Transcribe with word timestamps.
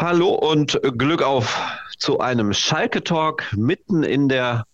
Hallo 0.00 0.28
und 0.28 0.80
Glück 0.96 1.24
auf 1.24 1.60
zu 1.98 2.20
einem 2.20 2.52
Schalke-Talk 2.52 3.42
mitten 3.56 4.04
in 4.04 4.28
der 4.28 4.64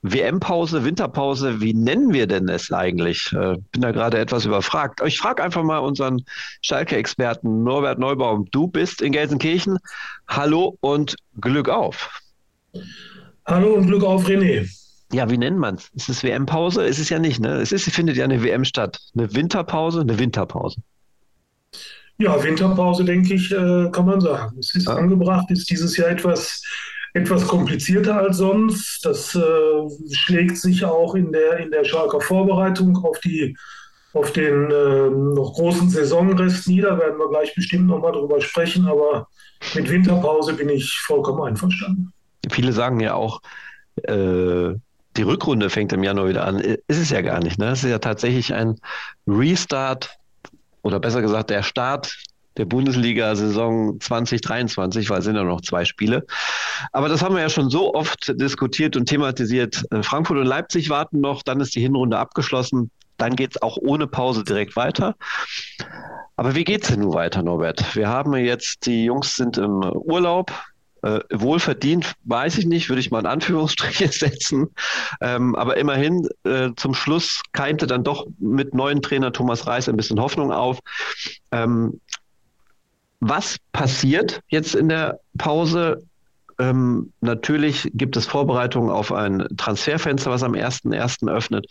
WM-Pause, 0.00 0.86
Winterpause. 0.86 1.60
Wie 1.60 1.74
nennen 1.74 2.14
wir 2.14 2.26
denn 2.26 2.48
es 2.48 2.72
eigentlich? 2.72 3.30
Äh, 3.34 3.58
bin 3.72 3.82
da 3.82 3.90
gerade 3.90 4.18
etwas 4.18 4.46
überfragt. 4.46 5.02
Ich 5.04 5.18
frage 5.18 5.42
einfach 5.44 5.62
mal 5.64 5.80
unseren 5.80 6.24
Schalke-Experten 6.62 7.62
Norbert 7.62 7.98
Neubaum. 7.98 8.46
Du 8.52 8.68
bist 8.68 9.02
in 9.02 9.12
Gelsenkirchen. 9.12 9.76
Hallo 10.26 10.78
und 10.80 11.14
Glück 11.42 11.68
auf. 11.68 12.18
Hallo 13.44 13.74
und 13.74 13.86
Glück 13.86 14.02
auf, 14.02 14.26
René. 14.26 14.66
Ja, 15.12 15.28
wie 15.28 15.36
nennt 15.36 15.58
man 15.58 15.74
es? 15.74 15.90
Ist 15.90 16.08
es 16.08 16.22
WM-Pause? 16.22 16.86
Ist 16.86 17.00
es 17.00 17.10
ja 17.10 17.18
nicht, 17.18 17.38
ne? 17.38 17.60
Es 17.60 17.70
ist, 17.72 17.84
findet 17.90 18.16
ja 18.16 18.24
eine 18.24 18.42
WM 18.42 18.64
statt. 18.64 18.98
Eine 19.14 19.34
Winterpause, 19.34 20.00
eine 20.00 20.18
Winterpause. 20.18 20.80
Ja, 22.20 22.42
Winterpause, 22.42 23.02
denke 23.02 23.32
ich, 23.32 23.50
äh, 23.50 23.88
kann 23.90 24.04
man 24.04 24.20
sagen. 24.20 24.54
Es 24.58 24.74
ist 24.74 24.86
angebracht, 24.86 25.50
ist 25.50 25.70
dieses 25.70 25.96
Jahr 25.96 26.10
etwas, 26.10 26.62
etwas 27.14 27.46
komplizierter 27.46 28.18
als 28.18 28.36
sonst. 28.36 29.06
Das 29.06 29.34
äh, 29.34 29.40
schlägt 30.12 30.58
sich 30.58 30.84
auch 30.84 31.14
in 31.14 31.32
der, 31.32 31.56
in 31.56 31.70
der 31.70 31.82
Schalker 31.82 32.20
Vorbereitung 32.20 32.94
auf, 32.98 33.18
die, 33.20 33.56
auf 34.12 34.32
den 34.34 34.70
äh, 34.70 35.08
noch 35.08 35.54
großen 35.54 35.88
Saisonrest 35.88 36.68
nieder. 36.68 36.98
Werden 36.98 37.18
wir 37.18 37.30
gleich 37.30 37.54
bestimmt 37.54 37.86
nochmal 37.86 38.12
drüber 38.12 38.38
sprechen. 38.42 38.86
Aber 38.86 39.26
mit 39.74 39.90
Winterpause 39.90 40.52
bin 40.52 40.68
ich 40.68 41.00
vollkommen 41.00 41.40
einverstanden. 41.40 42.12
Viele 42.50 42.74
sagen 42.74 43.00
ja 43.00 43.14
auch, 43.14 43.40
äh, 44.02 44.74
die 45.16 45.22
Rückrunde 45.22 45.70
fängt 45.70 45.94
im 45.94 46.04
Januar 46.04 46.28
wieder 46.28 46.44
an. 46.44 46.58
Ist 46.58 46.82
es 46.98 47.08
ja 47.08 47.22
gar 47.22 47.40
nicht. 47.42 47.58
Ne? 47.58 47.70
Es 47.70 47.82
ist 47.82 47.90
ja 47.90 47.98
tatsächlich 47.98 48.52
ein 48.52 48.76
Restart 49.26 50.19
oder 50.82 51.00
besser 51.00 51.22
gesagt 51.22 51.50
der 51.50 51.62
Start 51.62 52.16
der 52.56 52.64
Bundesliga-Saison 52.64 54.00
2023, 54.00 55.08
weil 55.08 55.20
es 55.20 55.24
sind 55.24 55.36
ja 55.36 55.44
noch 55.44 55.60
zwei 55.60 55.84
Spiele. 55.84 56.26
Aber 56.92 57.08
das 57.08 57.22
haben 57.22 57.34
wir 57.34 57.42
ja 57.42 57.48
schon 57.48 57.70
so 57.70 57.94
oft 57.94 58.32
diskutiert 58.40 58.96
und 58.96 59.06
thematisiert. 59.06 59.84
Äh, 59.90 60.02
Frankfurt 60.02 60.38
und 60.38 60.46
Leipzig 60.46 60.90
warten 60.90 61.20
noch, 61.20 61.42
dann 61.42 61.60
ist 61.60 61.74
die 61.74 61.80
Hinrunde 61.80 62.18
abgeschlossen. 62.18 62.90
Dann 63.16 63.36
geht 63.36 63.56
es 63.56 63.62
auch 63.62 63.76
ohne 63.76 64.06
Pause 64.06 64.44
direkt 64.44 64.76
weiter. 64.76 65.14
Aber 66.36 66.54
wie 66.54 66.64
geht 66.64 66.82
es 66.82 66.88
denn 66.88 67.00
nun 67.00 67.14
weiter, 67.14 67.42
Norbert? 67.42 67.94
Wir 67.94 68.08
haben 68.08 68.34
jetzt, 68.34 68.86
die 68.86 69.04
Jungs 69.04 69.36
sind 69.36 69.58
im 69.58 69.82
Urlaub, 69.82 70.50
äh, 71.02 71.20
wohlverdient, 71.32 72.14
weiß 72.24 72.58
ich 72.58 72.66
nicht, 72.66 72.88
würde 72.88 73.00
ich 73.00 73.10
mal 73.10 73.20
in 73.20 73.26
Anführungsstriche 73.26 74.08
setzen. 74.12 74.68
Ähm, 75.20 75.54
aber 75.54 75.76
immerhin, 75.76 76.28
äh, 76.44 76.70
zum 76.76 76.94
Schluss 76.94 77.42
keimte 77.52 77.86
dann 77.86 78.04
doch 78.04 78.26
mit 78.38 78.74
neuen 78.74 79.02
Trainer 79.02 79.32
Thomas 79.32 79.66
Reis 79.66 79.88
ein 79.88 79.96
bisschen 79.96 80.20
Hoffnung 80.20 80.52
auf. 80.52 80.78
Ähm, 81.52 82.00
was 83.20 83.56
passiert 83.72 84.40
jetzt 84.48 84.74
in 84.74 84.88
der 84.88 85.20
Pause? 85.36 86.02
Ähm, 86.60 87.12
natürlich 87.22 87.90
gibt 87.94 88.18
es 88.18 88.26
Vorbereitungen 88.26 88.90
auf 88.90 89.12
ein 89.12 89.46
Transferfenster, 89.56 90.30
was 90.30 90.42
am 90.42 90.52
1.1. 90.52 91.26
öffnet. 91.30 91.66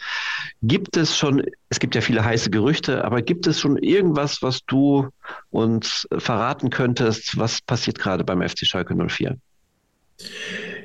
Gibt 0.63 0.97
es 0.97 1.15
schon, 1.15 1.43
es 1.69 1.79
gibt 1.79 1.93
ja 1.93 2.01
viele 2.01 2.25
heiße 2.25 2.49
Gerüchte, 2.49 3.05
aber 3.05 3.21
gibt 3.21 3.45
es 3.45 3.59
schon 3.59 3.77
irgendwas, 3.77 4.41
was 4.41 4.65
du 4.65 5.09
uns 5.51 6.07
verraten 6.17 6.71
könntest, 6.71 7.37
was 7.37 7.61
passiert 7.61 7.99
gerade 7.99 8.23
beim 8.23 8.41
FC 8.41 8.65
Schalke 8.65 8.95
04? 8.95 9.37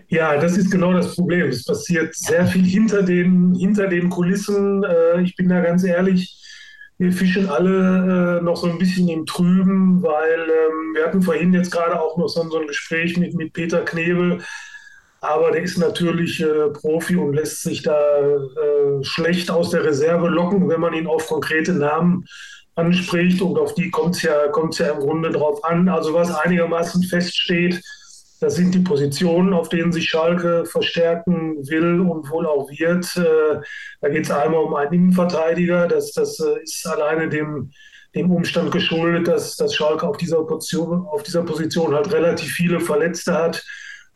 Ja, 0.08 0.36
das 0.36 0.58
ist 0.58 0.70
genau 0.70 0.92
das 0.92 1.14
Problem. 1.14 1.48
Es 1.48 1.64
passiert 1.64 2.14
sehr 2.14 2.47
viel 2.47 2.64
hinter 2.64 3.02
den, 3.02 3.55
hinter 3.55 3.86
den 3.86 4.10
Kulissen. 4.10 4.84
Äh, 4.84 5.22
ich 5.22 5.34
bin 5.34 5.48
da 5.48 5.62
ganz 5.62 5.82
ehrlich, 5.82 6.44
wir 6.98 7.12
fischen 7.12 7.48
alle 7.48 8.39
äh, 8.39 8.42
noch 8.42 8.56
so 8.56 8.69
ein 8.69 8.78
bisschen 8.78 9.09
im 9.09 9.27
Trüben, 9.27 10.03
weil 10.03 10.41
ähm, 10.41 10.95
wir 10.95 11.05
hatten 11.05 11.23
vorhin 11.23 11.53
jetzt 11.53 11.73
gerade 11.73 12.00
auch 12.00 12.17
noch 12.17 12.28
so, 12.28 12.48
so, 12.48 12.59
ein 12.61 12.69
Gespräch 12.69 13.17
mit, 13.17 13.34
mit 13.34 13.53
Peter 13.53 13.84
Knebel, 13.84 14.41
aber 15.20 15.50
der 15.50 15.62
ist 15.62 15.78
natürlich 15.78 16.41
äh, 16.41 16.69
Profi 16.69 17.17
und 17.17 17.33
lässt 17.33 17.62
sich 17.62 17.83
da 17.83 17.98
äh, 18.20 19.03
schlecht 19.03 19.50
aus 19.50 19.70
der 19.70 19.84
Reserve 19.84 20.28
locken, 20.28 20.69
wenn 20.69 20.81
man 20.81 20.94
ihn 20.94 21.06
auf 21.06 21.27
konkrete 21.27 21.72
Namen 21.72 22.27
anspricht 22.77 23.41
und 23.41 23.59
auf 23.59 23.75
die 23.75 23.91
kommt 23.91 24.16
es 24.16 24.22
ja, 24.22 24.47
ja 24.47 24.93
im 24.93 25.00
Grunde 25.00 25.31
drauf 25.31 25.65
an. 25.65 25.88
Also 25.88 26.15
was 26.15 26.34
einigermaßen 26.34 27.03
feststeht, 27.04 27.81
das 28.44 28.56
sind 28.56 28.75
die 28.75 28.81
Positionen, 28.81 29.55
auf 29.55 29.71
denen 29.71 29.91
sich 29.91 30.06
Schalke 30.06 30.66
verstärken 30.66 31.66
will 31.66 32.00
und 32.00 32.31
wohl 32.31 32.47
auch 32.47 32.69
wird. 32.69 33.16
Äh, 33.16 33.62
da 34.03 34.09
geht 34.10 34.25
es 34.25 34.31
einmal 34.31 34.65
um 34.65 34.75
einen 34.75 34.93
Innenverteidiger. 34.93 35.88
Das, 35.88 36.12
das 36.12 36.38
äh, 36.41 36.62
ist 36.62 36.87
alleine 36.87 37.31
dem, 37.31 37.71
dem 38.15 38.31
Umstand 38.31 38.71
geschuldet, 38.71 39.28
dass, 39.28 39.56
dass 39.56 39.75
Schalke 39.75 40.06
auf 40.06 40.19
dieser, 40.19 40.44
Position, 40.44 41.06
auf 41.06 41.22
dieser 41.22 41.43
Position 41.43 41.94
halt 41.94 42.12
relativ 42.12 42.50
viele 42.50 42.81
Verletzte 42.81 43.33
hat, 43.33 43.65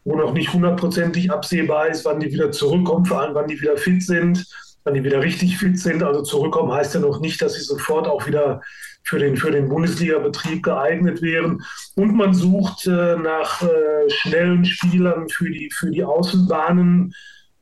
wo 0.04 0.14
noch 0.14 0.34
nicht 0.34 0.52
hundertprozentig 0.52 1.30
absehbar 1.30 1.88
ist, 1.88 2.04
wann 2.04 2.20
die 2.20 2.30
wieder 2.30 2.52
zurückkommen, 2.52 3.06
vor 3.06 3.22
allem 3.22 3.34
wann 3.34 3.48
die 3.48 3.58
wieder 3.58 3.78
fit 3.78 4.02
sind, 4.02 4.46
wann 4.88 4.94
die 4.94 5.04
wieder 5.04 5.22
richtig 5.22 5.58
fit 5.58 5.78
sind. 5.78 6.02
Also 6.02 6.22
zurückkommen 6.22 6.72
heißt 6.72 6.94
ja 6.94 7.00
noch 7.00 7.20
nicht, 7.20 7.42
dass 7.42 7.54
sie 7.54 7.60
sofort 7.60 8.08
auch 8.08 8.26
wieder 8.26 8.62
für 9.04 9.18
den, 9.18 9.36
für 9.36 9.50
den 9.50 9.68
Bundesliga-Betrieb 9.68 10.62
geeignet 10.62 11.20
wären. 11.20 11.62
Und 11.94 12.16
man 12.16 12.32
sucht 12.32 12.86
äh, 12.86 13.16
nach 13.16 13.62
äh, 13.62 14.08
schnellen 14.08 14.64
Spielern 14.64 15.28
für 15.28 15.50
die, 15.50 15.70
für 15.70 15.90
die 15.90 16.04
Außenbahnen, 16.04 17.14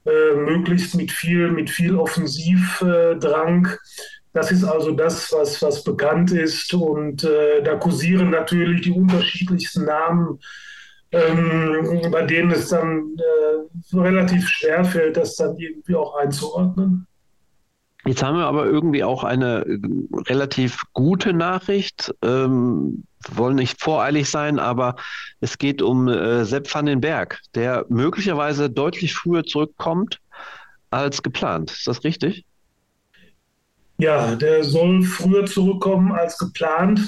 äh, 0.05 0.37
möglichst 0.37 0.95
mit 0.95 1.11
viel, 1.11 1.51
mit 1.51 1.69
viel 1.69 1.97
Offensivdrang. 1.97 3.71
Das 4.33 4.53
ist 4.53 4.63
also 4.63 4.93
das, 4.93 5.33
was, 5.33 5.61
was 5.63 5.83
bekannt 5.83 6.31
ist. 6.31 6.73
Und 6.75 7.25
äh, 7.25 7.61
da 7.63 7.75
kursieren 7.75 8.31
natürlich 8.31 8.83
die 8.83 8.93
unterschiedlichsten 8.93 9.85
Namen, 9.85 10.39
ähm, 11.11 12.09
bei 12.13 12.23
denen 12.23 12.53
es 12.53 12.69
dann 12.69 13.17
äh, 13.19 13.97
relativ 13.97 14.49
schwer 14.49 14.85
fällt, 14.85 15.17
das 15.17 15.35
dann 15.37 15.57
irgendwie 15.57 15.95
auch 15.97 16.17
einzuordnen. 16.17 17.06
Jetzt 18.07 18.23
haben 18.23 18.39
wir 18.39 18.47
aber 18.47 18.67
irgendwie 18.67 19.03
auch 19.03 19.25
eine 19.25 19.67
äh, 19.67 19.79
relativ 20.29 20.85
gute 20.93 21.33
Nachricht. 21.33 22.15
Ähm, 22.23 23.05
wollen 23.29 23.57
nicht 23.57 23.83
voreilig 23.83 24.31
sein, 24.31 24.61
aber 24.61 24.95
es 25.41 25.59
geht 25.59 25.83
um 25.83 26.07
äh, 26.07 26.45
Sepp 26.45 26.73
van 26.73 26.87
den 26.87 27.01
Berg, 27.01 27.41
der 27.57 27.85
möglicherweise 27.89 28.71
deutlich 28.71 29.15
früher 29.15 29.43
zurückkommt 29.43 30.21
als 30.91 31.23
geplant. 31.23 31.73
Ist 31.73 31.89
das 31.89 32.05
richtig? 32.05 32.45
Ja, 33.99 34.37
der 34.37 34.63
soll 34.63 35.03
früher 35.03 35.47
zurückkommen 35.47 36.13
als 36.13 36.39
geplant. 36.39 37.01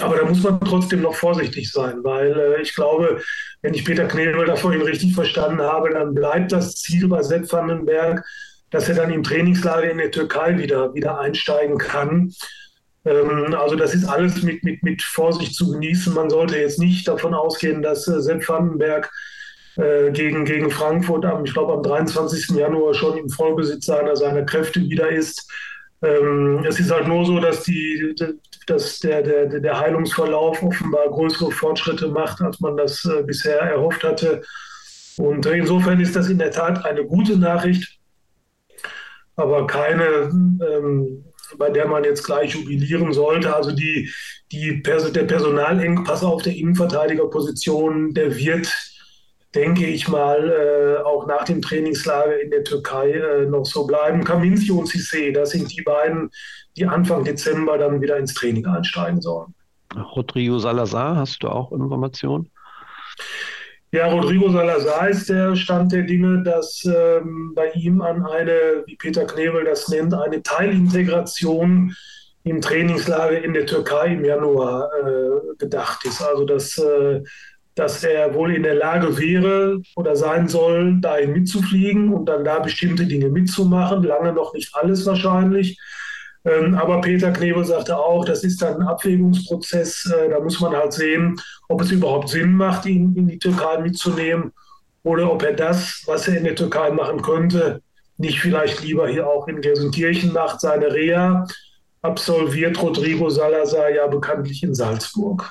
Aber 0.00 0.16
da 0.16 0.24
muss 0.24 0.42
man 0.42 0.60
trotzdem 0.60 1.02
noch 1.02 1.14
vorsichtig 1.14 1.70
sein, 1.70 2.02
weil 2.02 2.32
äh, 2.38 2.62
ich 2.62 2.74
glaube, 2.74 3.22
wenn 3.62 3.74
ich 3.74 3.84
Peter 3.84 4.06
Knebel 4.06 4.46
da 4.46 4.56
vorhin 4.56 4.82
richtig 4.82 5.14
verstanden 5.14 5.60
habe, 5.60 5.90
dann 5.90 6.14
bleibt 6.14 6.52
das 6.52 6.76
Ziel 6.76 7.06
bei 7.08 7.22
Sepp 7.22 7.50
van 7.52 7.68
den 7.68 7.84
Berg, 7.84 8.24
dass 8.74 8.88
er 8.88 8.96
dann 8.96 9.12
im 9.12 9.22
Trainingslager 9.22 9.88
in 9.88 9.98
der 9.98 10.10
Türkei 10.10 10.58
wieder, 10.58 10.92
wieder 10.94 11.20
einsteigen 11.20 11.78
kann. 11.78 12.34
Ähm, 13.04 13.54
also 13.54 13.76
das 13.76 13.94
ist 13.94 14.04
alles 14.04 14.42
mit, 14.42 14.64
mit, 14.64 14.82
mit 14.82 15.00
Vorsicht 15.00 15.54
zu 15.54 15.70
genießen. 15.70 16.12
Man 16.12 16.28
sollte 16.28 16.58
jetzt 16.58 16.80
nicht 16.80 17.06
davon 17.06 17.34
ausgehen, 17.34 17.82
dass 17.82 18.08
äh, 18.08 18.20
Sepp 18.20 18.48
Vandenberg 18.48 19.12
äh, 19.76 20.10
gegen, 20.10 20.44
gegen 20.44 20.72
Frankfurt 20.72 21.24
am, 21.24 21.44
ich 21.44 21.52
glaube, 21.52 21.74
am 21.74 21.84
23. 21.84 22.56
Januar 22.56 22.94
schon 22.94 23.16
im 23.16 23.28
Vollbesitz 23.28 23.86
seiner, 23.86 24.16
seiner 24.16 24.42
Kräfte 24.42 24.80
wieder 24.80 25.08
ist. 25.08 25.48
Ähm, 26.02 26.64
es 26.66 26.80
ist 26.80 26.90
halt 26.90 27.06
nur 27.06 27.24
so, 27.24 27.38
dass, 27.38 27.62
die, 27.62 28.12
dass 28.66 28.98
der, 28.98 29.22
der, 29.22 29.60
der 29.60 29.78
Heilungsverlauf 29.78 30.64
offenbar 30.64 31.08
größere 31.10 31.52
Fortschritte 31.52 32.08
macht, 32.08 32.40
als 32.40 32.58
man 32.58 32.76
das 32.76 33.04
äh, 33.04 33.22
bisher 33.22 33.60
erhofft 33.60 34.02
hatte. 34.02 34.42
Und 35.16 35.46
insofern 35.46 36.00
ist 36.00 36.16
das 36.16 36.28
in 36.28 36.38
der 36.38 36.50
Tat 36.50 36.84
eine 36.84 37.04
gute 37.04 37.38
Nachricht 37.38 38.00
aber 39.36 39.66
keine, 39.66 40.04
ähm, 40.04 41.24
bei 41.58 41.70
der 41.70 41.86
man 41.86 42.04
jetzt 42.04 42.24
gleich 42.24 42.54
jubilieren 42.54 43.12
sollte. 43.12 43.54
Also 43.54 43.72
die, 43.72 44.10
die 44.52 44.80
Pers 44.82 45.12
der 45.12 45.24
Personalengpass 45.24 46.22
auf 46.22 46.42
der 46.42 46.56
Innenverteidigerposition, 46.56 48.14
der 48.14 48.36
wird, 48.36 48.72
denke 49.54 49.86
ich 49.86 50.08
mal, 50.08 50.50
äh, 50.50 51.02
auch 51.02 51.26
nach 51.26 51.44
dem 51.44 51.62
Trainingslager 51.62 52.40
in 52.40 52.50
der 52.50 52.64
Türkei 52.64 53.12
äh, 53.12 53.46
noch 53.46 53.64
so 53.64 53.86
bleiben. 53.86 54.24
Kaminski 54.24 54.70
und 54.70 54.88
Cissé, 54.88 55.32
das 55.32 55.50
sind 55.50 55.76
die 55.76 55.82
beiden, 55.82 56.30
die 56.76 56.86
Anfang 56.86 57.24
Dezember 57.24 57.78
dann 57.78 58.00
wieder 58.00 58.16
ins 58.16 58.34
Training 58.34 58.66
einsteigen 58.66 59.20
sollen. 59.20 59.54
Rodrigo 59.94 60.58
Salazar, 60.58 61.16
hast 61.16 61.42
du 61.42 61.48
auch 61.48 61.70
Informationen? 61.72 62.50
Ja, 63.94 64.08
Rodrigo 64.08 64.50
Salazar 64.50 65.08
ist 65.08 65.28
der 65.28 65.54
Stand 65.54 65.92
der 65.92 66.02
Dinge, 66.02 66.42
dass 66.42 66.84
ähm, 66.84 67.52
bei 67.54 67.70
ihm 67.74 68.02
an 68.02 68.26
eine, 68.26 68.82
wie 68.86 68.96
Peter 68.96 69.24
Knebel 69.24 69.62
das 69.62 69.88
nennt, 69.88 70.12
eine 70.12 70.42
Teilintegration 70.42 71.94
im 72.42 72.60
Trainingslager 72.60 73.40
in 73.40 73.54
der 73.54 73.66
Türkei 73.66 74.14
im 74.14 74.24
Januar 74.24 74.90
äh, 74.98 75.56
gedacht 75.58 76.04
ist. 76.06 76.20
Also 76.20 76.44
dass, 76.44 76.76
äh, 76.76 77.22
dass 77.76 78.02
er 78.02 78.34
wohl 78.34 78.52
in 78.56 78.64
der 78.64 78.74
Lage 78.74 79.16
wäre 79.16 79.80
oder 79.94 80.16
sein 80.16 80.48
soll, 80.48 81.00
dahin 81.00 81.30
mitzufliegen 81.30 82.12
und 82.12 82.26
dann 82.26 82.44
da 82.44 82.58
bestimmte 82.58 83.06
Dinge 83.06 83.28
mitzumachen. 83.28 84.02
Lange 84.02 84.32
noch 84.32 84.54
nicht 84.54 84.74
alles 84.74 85.06
wahrscheinlich. 85.06 85.78
Ähm, 86.44 86.74
aber 86.74 87.00
Peter 87.00 87.32
Knebel 87.32 87.64
sagte 87.64 87.96
auch, 87.96 88.24
das 88.24 88.44
ist 88.44 88.60
dann 88.60 88.80
ein 88.80 88.88
Abwägungsprozess. 88.88 90.12
Äh, 90.14 90.28
da 90.28 90.40
muss 90.40 90.60
man 90.60 90.74
halt 90.74 90.92
sehen, 90.92 91.40
ob 91.68 91.80
es 91.80 91.90
überhaupt 91.90 92.28
Sinn 92.28 92.54
macht, 92.54 92.86
ihn 92.86 93.14
in 93.16 93.28
die 93.28 93.38
Türkei 93.38 93.78
mitzunehmen 93.78 94.52
oder 95.02 95.30
ob 95.30 95.42
er 95.42 95.54
das, 95.54 96.02
was 96.06 96.28
er 96.28 96.38
in 96.38 96.44
der 96.44 96.54
Türkei 96.54 96.90
machen 96.90 97.22
könnte, 97.22 97.82
nicht 98.16 98.40
vielleicht 98.40 98.82
lieber 98.82 99.08
hier 99.08 99.26
auch 99.26 99.48
in 99.48 99.60
Gelsenkirchen 99.60 100.32
macht, 100.32 100.60
seine 100.60 100.92
Reha. 100.92 101.46
Absolviert 102.02 102.80
Rodrigo 102.82 103.30
Salazar 103.30 103.90
ja 103.90 104.06
bekanntlich 104.06 104.62
in 104.62 104.74
Salzburg. 104.74 105.50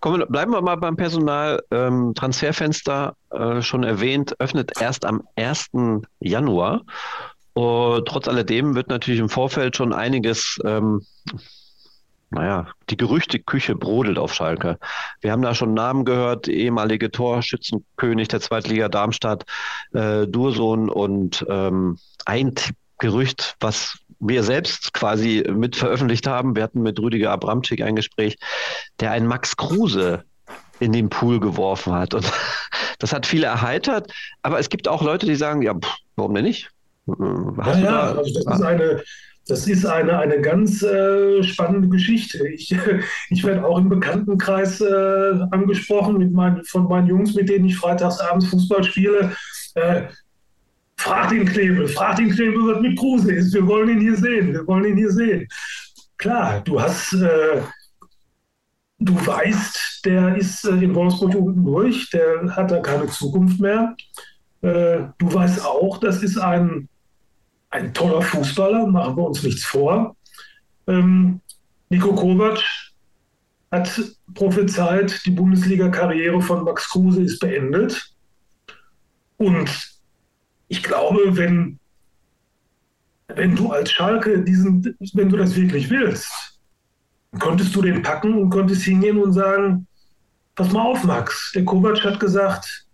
Kommen, 0.00 0.24
bleiben 0.28 0.52
wir 0.52 0.60
mal 0.60 0.76
beim 0.76 0.96
Personal. 0.96 1.62
Ähm, 1.70 2.12
Transferfenster 2.14 3.14
äh, 3.30 3.62
schon 3.62 3.84
erwähnt, 3.84 4.34
öffnet 4.40 4.72
erst 4.80 5.04
am 5.04 5.22
1. 5.36 5.70
Januar. 6.20 6.82
Und 7.54 8.06
trotz 8.06 8.28
alledem 8.28 8.74
wird 8.74 8.88
natürlich 8.88 9.20
im 9.20 9.28
Vorfeld 9.28 9.76
schon 9.76 9.92
einiges, 9.92 10.58
ähm, 10.64 11.04
naja, 12.30 12.68
die 12.88 12.96
Gerüchteküche 12.96 13.74
brodelt 13.74 14.18
auf 14.18 14.32
Schalke. 14.32 14.78
Wir 15.20 15.32
haben 15.32 15.42
da 15.42 15.54
schon 15.54 15.74
Namen 15.74 16.04
gehört, 16.06 16.48
ehemalige 16.48 17.10
Torschützenkönig 17.10 18.28
der 18.28 18.40
Zweitliga 18.40 18.88
Darmstadt, 18.88 19.44
äh, 19.92 20.26
Dursun 20.26 20.88
und 20.88 21.44
ähm, 21.48 21.98
ein 22.24 22.54
Gerücht, 22.98 23.56
was 23.60 23.98
wir 24.18 24.44
selbst 24.44 24.94
quasi 24.94 25.44
mit 25.52 25.76
veröffentlicht 25.76 26.26
haben. 26.26 26.56
Wir 26.56 26.62
hatten 26.62 26.80
mit 26.80 26.98
Rüdiger 26.98 27.32
Abramczyk 27.32 27.82
ein 27.82 27.96
Gespräch, 27.96 28.38
der 29.00 29.10
einen 29.10 29.26
Max 29.26 29.56
Kruse 29.56 30.24
in 30.78 30.92
den 30.92 31.10
Pool 31.10 31.40
geworfen 31.40 31.92
hat. 31.92 32.14
Und 32.14 32.32
das 32.98 33.12
hat 33.12 33.26
viele 33.26 33.46
erheitert. 33.46 34.12
Aber 34.42 34.58
es 34.58 34.68
gibt 34.68 34.88
auch 34.88 35.02
Leute, 35.02 35.26
die 35.26 35.34
sagen, 35.34 35.60
ja, 35.62 35.74
pff, 35.74 35.96
warum 36.16 36.34
denn 36.34 36.44
nicht? 36.44 36.70
Hast 37.06 37.80
ja, 37.80 37.84
ja 37.84 38.00
also 38.14 38.32
das 38.34 38.54
ist 38.54 38.62
eine, 38.62 39.02
das 39.48 39.66
ist 39.66 39.84
eine, 39.84 40.18
eine 40.18 40.40
ganz 40.40 40.82
äh, 40.82 41.42
spannende 41.42 41.88
Geschichte. 41.88 42.46
Ich, 42.48 42.74
ich 43.30 43.44
werde 43.44 43.64
auch 43.64 43.78
im 43.78 43.88
Bekanntenkreis 43.88 44.80
äh, 44.80 45.40
angesprochen 45.50 46.18
mit 46.18 46.32
mein, 46.32 46.62
von 46.64 46.84
meinen 46.84 47.08
Jungs, 47.08 47.34
mit 47.34 47.48
denen 47.48 47.64
ich 47.64 47.76
freitags 47.76 48.20
abends 48.20 48.46
Fußball 48.46 48.84
spiele. 48.84 49.34
Äh, 49.74 50.02
frag 50.96 51.30
den 51.30 51.44
Knebel, 51.44 51.88
frag 51.88 52.16
den 52.16 52.30
Knebel, 52.30 52.66
was 52.66 52.80
mit 52.80 52.98
Kruse 52.98 53.32
ist. 53.32 53.52
Wir 53.52 53.66
wollen 53.66 53.88
ihn 53.88 54.00
hier 54.00 54.16
sehen, 54.16 54.52
wir 54.52 54.66
wollen 54.66 54.84
ihn 54.84 54.96
hier 54.96 55.10
sehen. 55.10 55.48
Klar, 56.18 56.60
du 56.60 56.80
hast, 56.80 57.12
äh, 57.14 57.62
du 59.00 59.26
weißt, 59.26 60.02
der 60.04 60.36
ist 60.36 60.64
äh, 60.64 60.76
in 60.76 60.94
Wolfsburg 60.94 61.34
unten 61.34 61.64
durch, 61.64 62.10
der 62.10 62.54
hat 62.54 62.70
da 62.70 62.78
keine 62.78 63.08
Zukunft 63.08 63.58
mehr. 63.58 63.96
Äh, 64.60 65.00
du 65.18 65.34
weißt 65.34 65.66
auch, 65.66 65.98
das 65.98 66.22
ist 66.22 66.38
ein 66.38 66.88
ein 67.72 67.94
toller 67.94 68.22
Fußballer, 68.22 68.86
machen 68.86 69.16
wir 69.16 69.26
uns 69.26 69.42
nichts 69.42 69.64
vor. 69.64 70.14
Ähm, 70.86 71.40
Nico 71.88 72.14
Kovac 72.14 72.62
hat 73.70 74.00
prophezeit, 74.34 75.20
die 75.24 75.30
Bundesliga-Karriere 75.30 76.40
von 76.42 76.64
Max 76.64 76.90
Kruse 76.90 77.22
ist 77.22 77.40
beendet. 77.40 78.14
Und 79.38 79.70
ich 80.68 80.82
glaube, 80.82 81.36
wenn, 81.36 81.78
wenn 83.28 83.56
du 83.56 83.72
als 83.72 83.90
Schalke 83.90 84.44
diesen, 84.44 84.94
wenn 85.14 85.30
du 85.30 85.38
das 85.38 85.56
wirklich 85.56 85.88
willst, 85.88 86.30
konntest 87.38 87.74
du 87.74 87.80
den 87.80 88.02
packen 88.02 88.34
und 88.34 88.50
konntest 88.50 88.82
hingehen 88.82 89.16
und 89.16 89.32
sagen, 89.32 89.86
pass 90.54 90.70
mal 90.70 90.82
auf, 90.82 91.04
Max, 91.04 91.52
der 91.54 91.64
Kovac 91.64 92.04
hat 92.04 92.20
gesagt, 92.20 92.86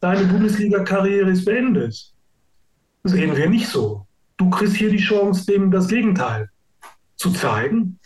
deine 0.00 0.24
Bundesliga-Karriere 0.24 1.30
ist 1.30 1.44
beendet. 1.44 2.10
Sehen 3.04 3.36
wir 3.36 3.50
nicht 3.50 3.68
so 3.68 4.06
du 4.36 4.50
kriegst 4.50 4.76
hier 4.76 4.90
die 4.90 4.98
Chance, 4.98 5.46
dem 5.46 5.70
das 5.70 5.88
Gegenteil 5.88 6.48
zu 7.16 7.30
zeigen. 7.30 7.98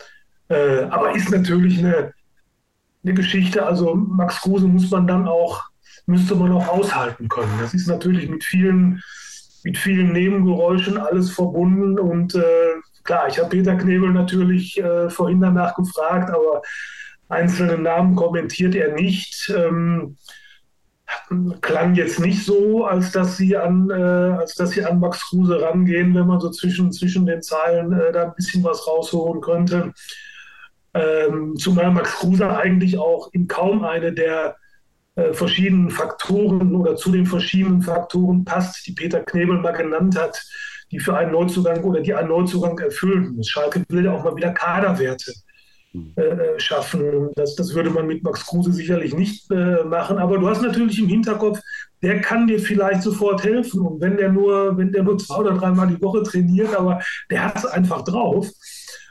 Äh, 0.49 0.83
aber 0.83 1.15
ist 1.15 1.29
natürlich 1.29 1.79
eine, 1.79 2.13
eine 3.03 3.13
Geschichte, 3.13 3.65
also 3.65 3.95
Max 3.95 4.41
Kruse 4.41 4.67
muss 4.67 4.89
man 4.89 5.07
dann 5.07 5.27
auch, 5.27 5.63
müsste 6.05 6.35
man 6.35 6.51
auch 6.51 6.67
aushalten 6.67 7.27
können. 7.29 7.53
Das 7.59 7.73
ist 7.73 7.87
natürlich 7.87 8.29
mit 8.29 8.43
vielen, 8.43 9.01
mit 9.63 9.77
vielen 9.77 10.11
Nebengeräuschen 10.11 10.97
alles 10.97 11.31
verbunden 11.31 11.99
und 11.99 12.35
äh, 12.35 12.75
klar, 13.03 13.27
ich 13.27 13.39
habe 13.39 13.49
Peter 13.49 13.75
Knebel 13.75 14.11
natürlich 14.11 14.79
äh, 14.79 15.09
vorhin 15.09 15.41
danach 15.41 15.75
gefragt, 15.75 16.29
aber 16.29 16.61
einzelne 17.27 17.77
Namen 17.77 18.15
kommentiert 18.15 18.75
er 18.75 18.93
nicht. 18.93 19.51
Ähm, 19.55 20.17
klang 21.61 21.95
jetzt 21.95 22.19
nicht 22.19 22.45
so, 22.45 22.85
als 22.85 23.11
dass 23.11 23.37
sie 23.37 23.55
an, 23.55 23.89
äh, 23.89 23.93
als 23.93 24.55
dass 24.55 24.71
sie 24.71 24.83
an 24.83 24.99
Max 24.99 25.29
Kruse 25.29 25.61
rangehen, 25.61 26.13
wenn 26.15 26.27
man 26.27 26.39
so 26.39 26.49
zwischen, 26.49 26.91
zwischen 26.91 27.25
den 27.25 27.41
Zeilen 27.41 27.91
äh, 27.93 28.11
da 28.11 28.23
ein 28.23 28.35
bisschen 28.35 28.63
was 28.63 28.85
rausholen 28.87 29.41
könnte. 29.41 29.93
Ähm, 30.93 31.55
zumal 31.57 31.91
Max 31.91 32.15
Kruse 32.15 32.49
eigentlich 32.49 32.97
auch 32.97 33.29
in 33.31 33.47
kaum 33.47 33.83
eine 33.83 34.11
der 34.11 34.55
äh, 35.15 35.33
verschiedenen 35.33 35.91
Faktoren 35.91 36.75
oder 36.75 36.95
zu 36.95 37.11
den 37.11 37.25
verschiedenen 37.25 37.81
Faktoren 37.81 38.43
passt, 38.43 38.85
die 38.87 38.93
Peter 38.93 39.19
Knebel 39.21 39.59
mal 39.59 39.73
genannt 39.73 40.17
hat, 40.17 40.41
die 40.91 40.99
für 40.99 41.15
einen 41.15 41.31
Neuzugang 41.31 41.83
oder 41.83 42.01
die 42.01 42.13
einen 42.13 42.29
Neuzugang 42.29 42.77
erfüllen. 42.79 43.43
Schalke 43.43 43.83
will 43.89 44.05
ja 44.05 44.13
auch 44.13 44.23
mal 44.23 44.35
wieder 44.35 44.51
Kaderwerte 44.51 45.33
äh, 45.93 46.59
schaffen. 46.59 47.31
Das, 47.35 47.55
das 47.55 47.73
würde 47.73 47.89
man 47.89 48.05
mit 48.05 48.23
Max 48.23 48.45
Kruse 48.45 48.71
sicherlich 48.71 49.15
nicht 49.15 49.49
äh, 49.51 49.83
machen. 49.83 50.19
Aber 50.19 50.37
du 50.37 50.47
hast 50.47 50.61
natürlich 50.61 50.99
im 50.99 51.07
Hinterkopf, 51.07 51.59
der 52.03 52.21
kann 52.21 52.45
dir 52.47 52.59
vielleicht 52.59 53.01
sofort 53.01 53.43
helfen. 53.43 53.81
Und 53.81 53.99
wenn 53.99 54.17
der 54.17 54.29
nur, 54.29 54.77
wenn 54.77 54.91
der 54.91 55.03
nur 55.03 55.17
zwei 55.17 55.37
oder 55.37 55.53
dreimal 55.53 55.87
die 55.87 56.01
Woche 56.01 56.21
trainiert, 56.21 56.75
aber 56.75 57.01
der 57.31 57.43
hat 57.43 57.57
es 57.57 57.65
einfach 57.65 58.03
drauf. 58.03 58.47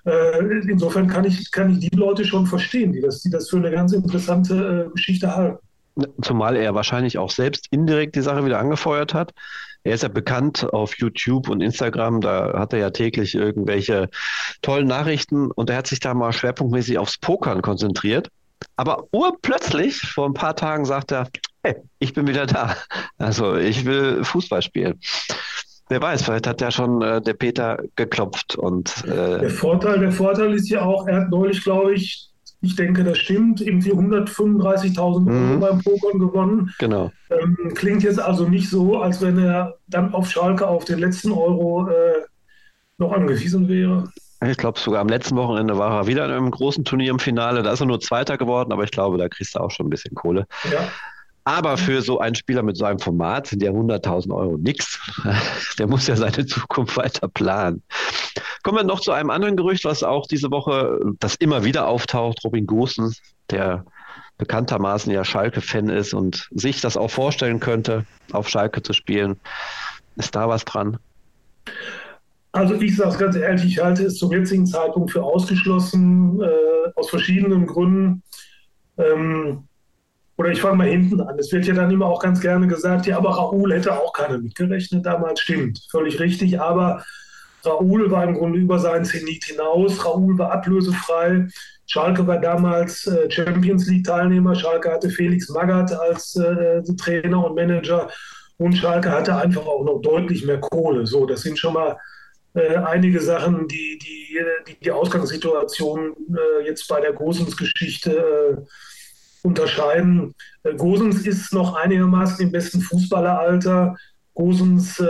Äh, 0.05 0.39
insofern 0.69 1.09
kann 1.09 1.25
ich, 1.25 1.51
kann 1.51 1.73
ich 1.73 1.81
die 1.81 1.97
Leute 1.97 2.25
schon 2.25 2.47
verstehen, 2.47 2.93
die 2.93 3.01
das, 3.01 3.23
die 3.23 3.31
das 3.31 3.51
für 3.51 3.57
eine 3.57 3.73
ganz 3.73 3.93
interessante 3.93 4.87
äh, 4.87 4.93
Geschichte 4.93 5.35
halten. 5.35 5.59
Zumal 6.23 6.55
er 6.55 6.77
wahrscheinlich 6.77 7.19
auch 7.19 7.31
selbst 7.31 7.67
indirekt 7.73 8.15
die 8.15 8.23
Sache 8.23 8.45
wieder 8.45 8.61
angefeuert 8.61 9.15
hat. 9.15 9.33
Er 9.85 9.95
ist 9.95 10.03
ja 10.03 10.09
bekannt 10.09 10.73
auf 10.73 10.99
YouTube 10.99 11.49
und 11.49 11.61
Instagram, 11.61 12.21
da 12.21 12.59
hat 12.59 12.73
er 12.73 12.79
ja 12.79 12.91
täglich 12.91 13.35
irgendwelche 13.35 14.09
tollen 14.63 14.87
Nachrichten 14.87 15.51
und 15.51 15.71
er 15.71 15.77
hat 15.77 15.87
sich 15.87 16.01
da 16.01 16.15
mal 16.15 16.33
schwerpunktmäßig 16.33 16.99
aufs 16.99 17.19
Pokern 17.19 17.63
konzentriert. 17.63 18.29
Aber 18.77 19.07
urplötzlich, 19.13 20.01
vor 20.01 20.27
ein 20.27 20.35
paar 20.35 20.57
Tagen, 20.57 20.85
sagt 20.85 21.13
er, 21.13 21.29
hey, 21.63 21.77
ich 21.99 22.13
bin 22.13 22.27
wieder 22.27 22.47
da. 22.47 22.77
Also 23.19 23.57
ich 23.57 23.85
will 23.85 24.25
Fußball 24.25 24.63
spielen. 24.63 25.01
Wer 25.89 26.03
weiß, 26.03 26.23
vielleicht 26.23 26.47
hat 26.47 26.61
ja 26.61 26.71
schon 26.71 27.01
äh, 27.01 27.23
der 27.23 27.33
Peter 27.35 27.79
geklopft 27.97 28.57
und 28.57 29.05
äh 29.07 29.41
der 29.41 29.51
Vorteil, 29.51 29.99
der 30.01 30.13
Vorteil 30.13 30.53
ist 30.53 30.69
ja 30.69 30.83
auch, 30.83 31.07
er 31.07 31.23
hat 31.23 31.31
neulich, 31.31 31.65
glaube 31.65 31.95
ich, 31.95 32.29
ich 32.61 32.77
denke, 32.77 33.05
das 33.05 33.19
stimmt. 33.19 33.61
Irgendwie 33.61 33.93
135.000 33.93 34.99
Euro 34.99 35.21
mhm. 35.21 35.61
beim 35.61 35.81
Pokern 35.81 36.19
gewonnen. 36.19 36.75
Genau. 36.79 37.12
Ähm, 37.31 37.57
klingt 37.75 38.03
jetzt 38.03 38.21
also 38.21 38.49
nicht 38.49 38.69
so, 38.69 39.00
als 39.00 39.21
wenn 39.21 39.38
er 39.38 39.77
dann 39.87 40.12
auf 40.12 40.31
Schalke 40.31 40.67
auf 40.67 40.85
den 40.85 40.99
letzten 40.99 41.33
Euro 41.33 41.88
äh, 41.88 42.25
noch 42.99 43.12
angewiesen 43.12 43.69
wäre. 43.69 44.11
Ich 44.45 44.57
glaube, 44.57 44.79
sogar 44.79 45.00
am 45.00 45.09
letzten 45.09 45.37
Wochenende 45.37 45.79
war 45.79 46.03
er 46.03 46.07
wieder 46.07 46.25
in 46.25 46.31
einem 46.31 46.50
großen 46.50 46.85
Turnier 46.85 47.11
im 47.11 47.19
Finale. 47.19 47.62
Da 47.62 47.73
ist 47.73 47.81
er 47.81 47.87
nur 47.87 48.00
Zweiter 48.00 48.38
geworden, 48.38 48.73
aber 48.73 48.85
ich 48.85 48.91
glaube, 48.91 49.19
da 49.19 49.29
kriegst 49.29 49.55
du 49.55 49.61
auch 49.61 49.71
schon 49.71 49.87
ein 49.87 49.91
bisschen 49.91 50.15
Kohle. 50.15 50.47
Ja. 50.71 50.88
Aber 51.49 51.78
für 51.78 52.02
so 52.02 52.19
einen 52.19 52.35
Spieler 52.35 52.62
mit 52.62 52.76
so 52.76 52.85
einem 52.85 52.99
Format 52.99 53.47
sind 53.47 53.62
ja 53.62 53.71
100.000 53.71 54.37
Euro 54.37 54.59
nichts. 54.59 55.00
Der 55.78 55.87
muss 55.87 56.07
ja 56.07 56.14
seine 56.14 56.45
Zukunft 56.45 56.99
weiter 56.99 57.26
planen. 57.26 57.83
Kommen 58.62 58.76
wir 58.76 58.85
noch 58.85 59.00
zu 59.00 59.12
einem 59.12 59.31
anderen 59.31 59.57
Gerücht, 59.57 59.87
was 59.87 60.02
auch 60.02 60.26
diese 60.26 60.50
Woche, 60.50 61.00
das 61.21 61.37
immer 61.37 61.64
wieder 61.64 61.88
auftaucht. 61.88 62.45
Robin 62.45 62.67
Gosens, 62.67 63.23
der 63.50 63.87
bekanntermaßen 64.37 65.11
ja 65.11 65.25
Schalke-Fan 65.25 65.88
ist 65.88 66.12
und 66.12 66.50
sich 66.50 66.83
das 66.83 66.99
auch 66.99 67.11
vorstellen 67.11 67.61
könnte, 67.61 68.05
auf 68.33 68.50
Schalke 68.50 68.83
zu 68.83 68.93
spielen. 68.93 69.40
Ist 70.17 70.37
da 70.37 70.50
was 70.50 70.67
dran? 70.67 70.99
Also 72.52 72.75
ich 72.75 72.95
sage 72.95 73.11
es 73.12 73.19
ganz 73.19 73.37
ehrlich, 73.37 73.64
ich 73.64 73.83
halte 73.83 74.05
es 74.05 74.19
zum 74.19 74.33
jetzigen 74.33 74.67
Zeitpunkt 74.67 75.12
für 75.12 75.23
ausgeschlossen, 75.23 76.43
äh, 76.43 76.90
aus 76.95 77.09
verschiedenen 77.09 77.67
Gründen. 77.67 78.23
Ähm, 78.99 79.64
oder 80.38 80.50
ich 80.50 80.61
fange 80.61 80.76
mal 80.76 80.88
hinten 80.88 81.21
an. 81.21 81.37
Es 81.38 81.52
wird 81.52 81.66
ja 81.66 81.75
dann 81.75 81.90
immer 81.90 82.07
auch 82.07 82.23
ganz 82.23 82.40
gerne 82.40 82.68
gesagt, 82.68 83.07
ja, 83.07 83.16
aber 83.18 83.30
Raoul 83.30 83.73
hätte 83.73 83.92
auch 83.92 84.12
keiner 84.12 84.38
mitgerechnet 84.38 85.04
damals. 85.04 85.40
Stimmt, 85.40 85.80
völlig 85.90 86.21
richtig. 86.21 86.61
Aber 86.61 87.04
Raoul 87.64 88.09
war 88.12 88.23
im 88.23 88.35
Grunde 88.35 88.61
über 88.61 88.78
seinen 88.78 89.04
Zenit 89.04 89.45
hinaus. 89.45 90.04
Raoul 90.04 90.38
war 90.38 90.52
ablösefrei. 90.52 91.49
Schalke 91.87 92.25
war 92.26 92.38
damals 92.38 93.07
äh, 93.09 93.28
Champions 93.28 93.88
League-Teilnehmer. 93.88 94.54
Schalke 94.54 94.92
hatte 94.92 95.11
Felix 95.11 95.49
Magath 95.49 95.92
als 95.92 96.37
äh, 96.37 96.83
Trainer 96.97 97.45
und 97.45 97.57
Manager. 97.57 98.09
Und 98.59 98.75
Schalke 98.75 99.11
hatte 99.11 99.35
einfach 99.35 99.66
auch 99.66 99.85
noch 99.85 100.00
deutlich 100.02 100.45
mehr 100.45 100.61
Kohle. 100.61 101.04
So, 101.07 101.26
das 101.26 101.42
sind 101.42 101.59
schon 101.59 101.75
mal 101.75 101.97
äh, 102.54 102.76
einige 102.76 103.21
Sachen, 103.21 103.66
die 103.66 103.99
die, 103.99 104.38
die, 104.68 104.78
die 104.85 104.90
Ausgangssituation 104.92 106.14
äh, 106.30 106.64
jetzt 106.64 106.87
bei 106.87 107.00
der 107.00 107.12
Gosens-Geschichte 107.12 108.12
äh, 108.12 108.66
unterscheiden. 109.49 110.35
Äh, 110.62 110.75
Gosens 110.75 111.26
ist 111.26 111.52
noch 111.52 111.75
einigermaßen 111.75 112.45
im 112.45 112.52
besten 112.52 112.81
Fußballeralter. 112.81 113.97
Gosens 114.35 115.00
äh, 115.00 115.07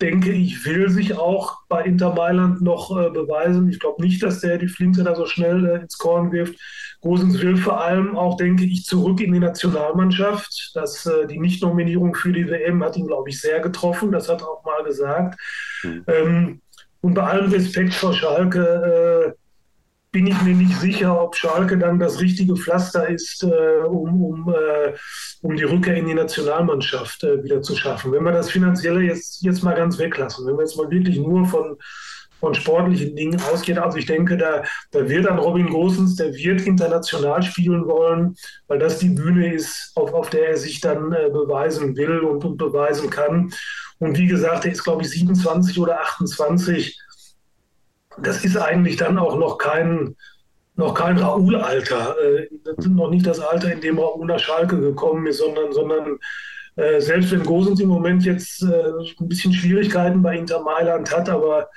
denke 0.00 0.30
ich, 0.30 0.64
will 0.66 0.90
sich 0.90 1.16
auch 1.16 1.58
bei 1.68 1.82
Inter 1.82 2.14
Mailand 2.14 2.60
noch 2.60 2.96
äh, 2.96 3.10
beweisen. 3.10 3.70
Ich 3.70 3.80
glaube 3.80 4.02
nicht, 4.02 4.22
dass 4.22 4.40
der 4.40 4.58
die 4.58 4.68
Flinte 4.68 5.02
da 5.02 5.14
so 5.14 5.26
schnell 5.26 5.64
äh, 5.66 5.80
ins 5.80 5.96
Korn 5.96 6.32
wirft. 6.32 6.54
Gosens 7.00 7.40
will 7.40 7.56
vor 7.56 7.80
allem 7.80 8.16
auch, 8.16 8.36
denke 8.36 8.64
ich, 8.64 8.84
zurück 8.84 9.20
in 9.20 9.32
die 9.32 9.38
Nationalmannschaft. 9.38 10.72
Das, 10.74 11.06
äh, 11.06 11.26
die 11.26 11.38
Nichtnominierung 11.38 12.14
für 12.14 12.32
die 12.32 12.48
WM 12.48 12.84
hat 12.84 12.96
ihn, 12.96 13.06
glaube 13.06 13.30
ich, 13.30 13.40
sehr 13.40 13.60
getroffen. 13.60 14.12
Das 14.12 14.28
hat 14.28 14.42
er 14.42 14.48
auch 14.48 14.64
mal 14.64 14.84
gesagt. 14.84 15.40
Mhm. 15.82 16.04
Ähm, 16.08 16.60
und 17.00 17.14
bei 17.14 17.22
allem 17.22 17.50
Respekt 17.50 17.94
vor 17.94 18.12
Schalke 18.12 19.34
äh, 19.34 19.45
bin 20.16 20.28
ich 20.28 20.40
mir 20.40 20.54
nicht 20.54 20.80
sicher, 20.80 21.20
ob 21.22 21.36
Schalke 21.36 21.76
dann 21.76 21.98
das 21.98 22.22
richtige 22.22 22.56
Pflaster 22.56 23.06
ist, 23.06 23.42
äh, 23.42 23.84
um, 23.84 24.24
um, 24.24 24.48
äh, 24.48 24.94
um 25.42 25.54
die 25.54 25.64
Rückkehr 25.64 25.94
in 25.94 26.06
die 26.06 26.14
Nationalmannschaft 26.14 27.22
äh, 27.22 27.44
wieder 27.44 27.60
zu 27.60 27.76
schaffen. 27.76 28.12
Wenn 28.12 28.24
wir 28.24 28.32
das 28.32 28.50
Finanzielle 28.50 29.02
jetzt, 29.02 29.42
jetzt 29.42 29.62
mal 29.62 29.74
ganz 29.74 29.98
weglassen, 29.98 30.46
wenn 30.46 30.56
wir 30.56 30.62
jetzt 30.62 30.78
mal 30.78 30.90
wirklich 30.90 31.18
nur 31.18 31.44
von, 31.44 31.76
von 32.40 32.54
sportlichen 32.54 33.14
Dingen 33.14 33.38
ausgehen, 33.52 33.76
also 33.76 33.98
ich 33.98 34.06
denke, 34.06 34.38
da, 34.38 34.62
da 34.90 35.06
wird 35.06 35.26
dann 35.26 35.38
Robin 35.38 35.68
Gosens, 35.68 36.16
der 36.16 36.32
wird 36.32 36.62
international 36.62 37.42
spielen 37.42 37.86
wollen, 37.86 38.36
weil 38.68 38.78
das 38.78 38.98
die 38.98 39.10
Bühne 39.10 39.52
ist, 39.52 39.92
auf, 39.96 40.14
auf 40.14 40.30
der 40.30 40.48
er 40.48 40.56
sich 40.56 40.80
dann 40.80 41.12
äh, 41.12 41.28
beweisen 41.30 41.94
will 41.94 42.20
und, 42.20 42.42
und 42.42 42.56
beweisen 42.56 43.10
kann. 43.10 43.52
Und 43.98 44.16
wie 44.16 44.28
gesagt, 44.28 44.64
er 44.64 44.72
ist, 44.72 44.82
glaube 44.82 45.02
ich, 45.02 45.10
27 45.10 45.78
oder 45.78 46.00
28 46.00 47.02
das 48.18 48.44
ist 48.44 48.56
eigentlich 48.56 48.96
dann 48.96 49.18
auch 49.18 49.36
noch 49.36 49.58
kein, 49.58 50.16
noch 50.76 50.94
kein 50.94 51.18
Raoul-Alter. 51.18 52.16
Äh, 52.20 52.48
das 52.64 52.78
ist 52.78 52.88
noch 52.88 53.10
nicht 53.10 53.26
das 53.26 53.40
Alter, 53.40 53.72
in 53.72 53.80
dem 53.80 53.98
Raoul 53.98 54.26
nach 54.26 54.38
Schalke 54.38 54.80
gekommen 54.80 55.26
ist, 55.26 55.38
sondern, 55.38 55.72
sondern 55.72 56.18
äh, 56.76 57.00
selbst 57.00 57.32
wenn 57.32 57.44
Gosens 57.44 57.80
im 57.80 57.88
Moment 57.88 58.24
jetzt 58.24 58.62
äh, 58.62 58.66
ein 59.20 59.28
bisschen 59.28 59.52
Schwierigkeiten 59.52 60.22
bei 60.22 60.36
Inter 60.36 60.62
Mailand 60.62 61.14
hat, 61.14 61.28
aber 61.28 61.68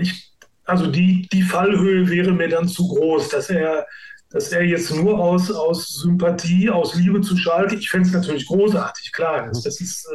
ich, 0.00 0.30
also 0.66 0.86
die, 0.86 1.28
die 1.32 1.42
Fallhöhe 1.42 2.08
wäre 2.08 2.30
mir 2.30 2.48
dann 2.48 2.68
zu 2.68 2.86
groß, 2.86 3.28
dass 3.30 3.50
er, 3.50 3.88
dass 4.30 4.52
er 4.52 4.62
jetzt 4.62 4.94
nur 4.94 5.18
aus, 5.18 5.50
aus 5.50 6.00
Sympathie, 6.00 6.70
aus 6.70 6.94
Liebe 6.94 7.20
zu 7.22 7.36
Schalke, 7.36 7.74
ich 7.74 7.90
fände 7.90 8.06
es 8.06 8.14
natürlich 8.14 8.46
großartig, 8.46 9.10
klar, 9.10 9.48
das, 9.48 9.64
das, 9.64 9.80
ist, 9.80 10.08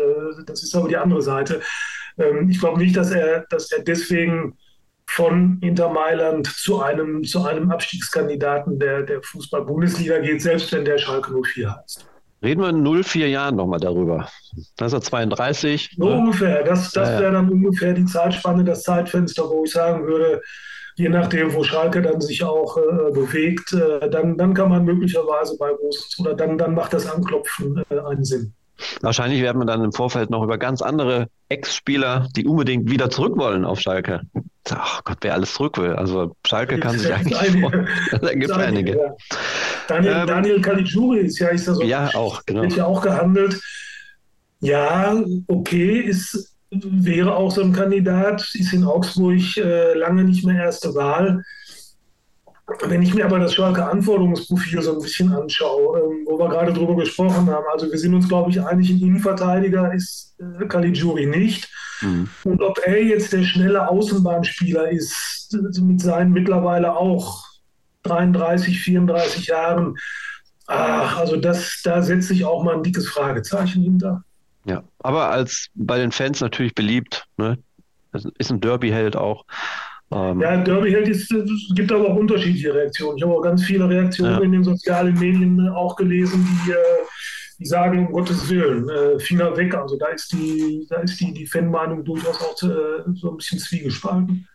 das 0.45 0.63
ist 0.63 0.73
aber 0.73 0.87
die 0.87 0.95
andere 0.95 1.21
Seite. 1.21 1.59
Ähm, 2.17 2.49
ich 2.49 2.57
glaube 2.57 2.79
nicht, 2.79 2.95
dass 2.95 3.11
er, 3.11 3.45
dass 3.49 3.69
er 3.69 3.83
deswegen 3.83 4.57
von 5.13 5.59
Inter 5.61 5.89
Mailand 5.89 6.47
zu 6.47 6.81
einem, 6.81 7.23
zu 7.23 7.45
einem 7.45 7.71
Abstiegskandidaten 7.71 8.79
der, 8.79 9.03
der 9.03 9.21
Fußball-Bundesliga 9.21 10.19
geht, 10.19 10.41
selbst 10.41 10.71
wenn 10.71 10.85
der 10.85 10.97
Schalke 10.97 11.31
04 11.31 11.75
heißt. 11.75 12.05
Reden 12.41 12.61
wir 12.61 12.69
in 12.69 13.03
04 13.03 13.29
Jahren 13.29 13.55
nochmal 13.55 13.79
darüber. 13.79 14.27
1932. 14.79 15.95
So 15.97 16.09
ne? 16.09 16.15
ungefähr. 16.15 16.63
Das, 16.63 16.91
das 16.91 17.09
ja, 17.09 17.19
wäre 17.19 17.31
dann 17.33 17.49
ungefähr 17.49 17.93
die 17.93 18.05
Zeitspanne, 18.05 18.63
das 18.63 18.83
Zeitfenster, 18.83 19.43
wo 19.49 19.63
ich 19.63 19.71
sagen 19.71 20.05
würde, 20.05 20.41
je 20.95 21.09
nachdem, 21.09 21.53
wo 21.53 21.63
Schalke 21.63 22.01
dann 22.01 22.19
sich 22.19 22.43
auch 22.43 22.75
äh, 22.77 23.11
bewegt, 23.11 23.73
äh, 23.73 24.09
dann, 24.09 24.37
dann 24.37 24.53
kann 24.53 24.69
man 24.69 24.83
möglicherweise 24.83 25.57
bei 25.57 25.71
Groß 25.71 26.17
oder 26.19 26.33
dann, 26.33 26.57
dann 26.57 26.73
macht 26.73 26.93
das 26.93 27.09
Anklopfen 27.09 27.83
äh, 27.89 27.99
einen 27.99 28.25
Sinn. 28.25 28.53
Wahrscheinlich 29.01 29.41
werden 29.41 29.59
wir 29.59 29.65
dann 29.65 29.83
im 29.83 29.91
Vorfeld 29.91 30.29
noch 30.29 30.43
über 30.43 30.57
ganz 30.57 30.81
andere 30.81 31.27
Ex-Spieler, 31.49 32.27
die 32.35 32.45
unbedingt 32.45 32.89
wieder 32.89 33.09
zurück 33.09 33.37
wollen 33.37 33.65
auf 33.65 33.79
Schalke. 33.79 34.21
Ach 34.69 35.03
Gott, 35.03 35.17
wer 35.21 35.33
alles 35.33 35.53
zurück 35.53 35.77
will. 35.77 35.93
Also 35.93 36.35
Schalke 36.45 36.79
kann 36.79 36.97
sich 36.97 37.13
eigentlich 37.13 37.37
einige. 37.37 37.87
da 38.11 38.33
gibt 38.33 38.51
es 38.51 38.57
einige. 38.57 38.97
Ja. 38.97 39.15
Daniel, 39.87 40.13
ähm, 40.13 40.27
Daniel 40.27 40.61
Caligiuri 40.61 41.19
ist 41.19 41.39
ja, 41.39 41.49
ist 41.49 41.67
ja 41.67 41.73
so. 41.73 41.83
Ja, 41.83 42.09
auch, 42.15 42.43
genau. 42.45 42.63
Wird 42.63 42.75
ja 42.75 42.85
auch 42.85 43.01
gehandelt. 43.01 43.61
Ja, 44.61 45.21
okay, 45.47 45.99
ist, 45.99 46.55
wäre 46.71 47.35
auch 47.35 47.51
so 47.51 47.61
ein 47.61 47.73
Kandidat, 47.73 48.49
ist 48.53 48.73
in 48.73 48.85
Augsburg 48.85 49.57
äh, 49.57 49.93
lange 49.93 50.23
nicht 50.23 50.45
mehr 50.45 50.63
erste 50.63 50.95
Wahl. 50.95 51.43
Wenn 52.87 53.01
ich 53.01 53.13
mir 53.13 53.25
aber 53.25 53.39
das 53.39 53.53
Schalke 53.53 53.85
Anforderungsprofil 53.85 54.81
so 54.81 54.93
ein 54.93 55.01
bisschen 55.01 55.33
anschaue, 55.33 55.99
ähm, 55.99 56.25
wo 56.25 56.39
wir 56.39 56.47
gerade 56.47 56.71
drüber 56.71 56.95
gesprochen 56.95 57.49
haben, 57.49 57.65
also 57.71 57.91
wir 57.91 57.97
sind 57.97 58.13
uns, 58.13 58.27
glaube 58.29 58.51
ich, 58.51 58.61
einig, 58.61 58.89
ein 58.89 59.01
Innenverteidiger 59.01 59.93
ist 59.93 60.35
äh, 60.39 60.65
Caligiuri 60.65 61.25
nicht. 61.25 61.69
Mhm. 62.01 62.29
Und 62.45 62.61
ob 62.61 62.79
er 62.85 63.03
jetzt 63.03 63.33
der 63.33 63.43
schnelle 63.43 63.89
Außenbahnspieler 63.89 64.89
ist, 64.89 65.57
mit 65.81 65.99
seinen 65.99 66.31
mittlerweile 66.31 66.95
auch 66.95 67.43
33, 68.03 68.79
34 68.81 69.47
Jahren, 69.47 69.97
ach, 70.67 71.17
also 71.17 71.35
das, 71.35 71.81
da 71.83 72.01
setze 72.01 72.33
ich 72.33 72.45
auch 72.45 72.63
mal 72.63 72.75
ein 72.75 72.83
dickes 72.83 73.09
Fragezeichen 73.09 73.83
hinter. 73.83 74.23
Ja, 74.65 74.83
aber 74.99 75.29
als 75.29 75.67
bei 75.73 75.97
den 75.97 76.11
Fans 76.11 76.39
natürlich 76.39 76.73
beliebt, 76.73 77.25
ne? 77.37 77.57
Ist 78.37 78.51
ein 78.51 78.61
Derby-Held 78.61 79.15
auch. 79.15 79.43
Ähm, 80.13 80.41
ja, 80.41 80.57
Derby-Held 80.57 81.07
ist, 81.07 81.31
es 81.31 81.71
gibt 81.75 81.91
aber 81.91 82.09
auch 82.09 82.15
unterschiedliche 82.15 82.73
Reaktionen. 82.73 83.17
Ich 83.17 83.23
habe 83.23 83.33
auch 83.33 83.41
ganz 83.41 83.63
viele 83.63 83.89
Reaktionen 83.89 84.33
ja. 84.33 84.41
in 84.41 84.51
den 84.51 84.63
sozialen 84.63 85.17
Medien 85.17 85.69
auch 85.69 85.95
gelesen, 85.95 86.45
die, 86.45 86.71
äh, 86.71 86.75
die 87.59 87.65
sagen, 87.65 88.07
um 88.07 88.13
Gottes 88.13 88.49
Willen, 88.49 88.89
äh, 88.89 89.19
Finger 89.19 89.55
weg. 89.57 89.75
Also 89.75 89.97
da 89.97 90.07
ist 90.07 90.31
die, 90.31 90.85
da 90.89 90.97
ist 90.97 91.19
die, 91.19 91.33
die 91.33 91.47
Fanmeinung 91.47 92.03
durchaus 92.03 92.39
auch 92.41 92.61
äh, 92.63 93.03
so 93.15 93.31
ein 93.31 93.37
bisschen 93.37 93.59
zwiegespalten. 93.59 94.47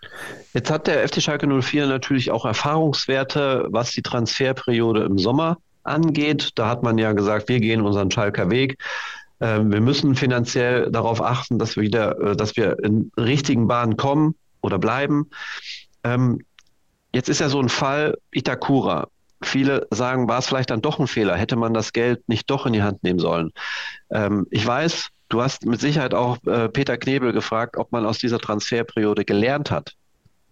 Jetzt 0.55 0.71
hat 0.71 0.87
der 0.87 1.07
FC 1.09 1.23
Schalke 1.23 1.47
04 1.47 1.87
natürlich 1.87 2.31
auch 2.31 2.45
Erfahrungswerte, 2.45 3.67
was 3.71 3.93
die 3.93 4.03
Transferperiode 4.03 5.03
im 5.05 5.19
Sommer 5.19 5.59
angeht. 5.83 6.51
Da 6.55 6.69
hat 6.69 6.83
man 6.83 6.99
ja 6.99 7.13
gesagt, 7.13 7.49
wir 7.49 7.61
gehen 7.61 7.81
unseren 7.81 8.11
Schalker 8.11 8.51
Weg. 8.51 8.79
Ähm, 9.41 9.73
wir 9.73 9.81
müssen 9.81 10.15
finanziell 10.15 10.91
darauf 10.91 11.23
achten, 11.23 11.59
dass 11.59 11.77
wir 11.77 11.83
wieder, 11.83 12.19
äh, 12.21 12.37
dass 12.37 12.57
wir 12.57 12.79
in 12.83 13.11
richtigen 13.17 13.69
Bahnen 13.69 13.97
kommen 13.97 14.35
oder 14.61 14.79
bleiben. 14.79 15.31
Ähm, 16.05 16.41
jetzt 17.13 17.29
ist 17.29 17.41
ja 17.41 17.49
so 17.49 17.61
ein 17.61 17.69
Fall 17.69 18.17
Itakura. 18.31 19.09
Viele 19.43 19.87
sagen, 19.91 20.29
war 20.29 20.39
es 20.39 20.47
vielleicht 20.47 20.71
dann 20.71 20.83
doch 20.83 20.99
ein 20.99 21.07
Fehler? 21.07 21.37
Hätte 21.37 21.57
man 21.57 21.73
das 21.73 21.93
Geld 21.93 22.29
nicht 22.29 22.51
doch 22.51 22.67
in 22.67 22.73
die 22.73 22.83
Hand 22.83 23.03
nehmen 23.05 23.21
sollen? 23.21 23.53
Ähm, 24.11 24.47
ich 24.51 24.67
weiß, 24.67 25.09
du 25.29 25.43
hast 25.43 25.65
mit 25.65 25.81
Sicherheit 25.81 26.15
auch 26.15 26.39
äh, 26.47 26.69
Peter 26.69 26.97
Knebel 26.97 27.33
gefragt, 27.33 27.77
ob 27.77 27.93
man 27.93 28.05
aus 28.05 28.19
dieser 28.19 28.39
Transferperiode 28.39 29.25
gelernt 29.25 29.71
hat. 29.71 29.95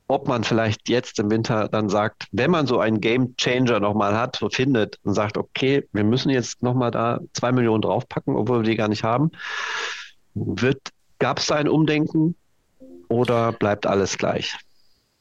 Ob 0.09 0.29
man 0.29 0.45
vielleicht 0.45 0.89
jetzt 0.89 1.19
im 1.19 1.33
Winter 1.33 1.69
dann 1.69 1.89
sagt, 1.89 2.29
wenn 2.31 2.53
man 2.53 2.69
so 2.69 2.79
einen 2.79 3.01
Game 3.01 3.37
Changer 3.37 3.81
nochmal 3.81 4.17
hat, 4.17 4.37
so 4.37 4.49
findet 4.49 5.01
und 5.03 5.15
sagt, 5.15 5.37
okay, 5.37 5.85
wir 5.93 6.05
müssen 6.05 6.31
jetzt 6.31 6.63
nochmal 6.63 6.93
da 6.93 7.19
zwei 7.33 7.51
Millionen 7.51 7.83
draufpacken, 7.83 8.37
obwohl 8.37 8.61
wir 8.61 8.71
die 8.71 8.77
gar 8.77 8.87
nicht 8.87 9.03
haben. 9.03 9.33
gab 11.19 11.41
es 11.41 11.47
da 11.47 11.57
ein 11.57 11.69
Umdenken? 11.69 12.37
Oder 13.09 13.53
bleibt 13.53 13.87
alles 13.87 14.19
gleich? 14.19 14.57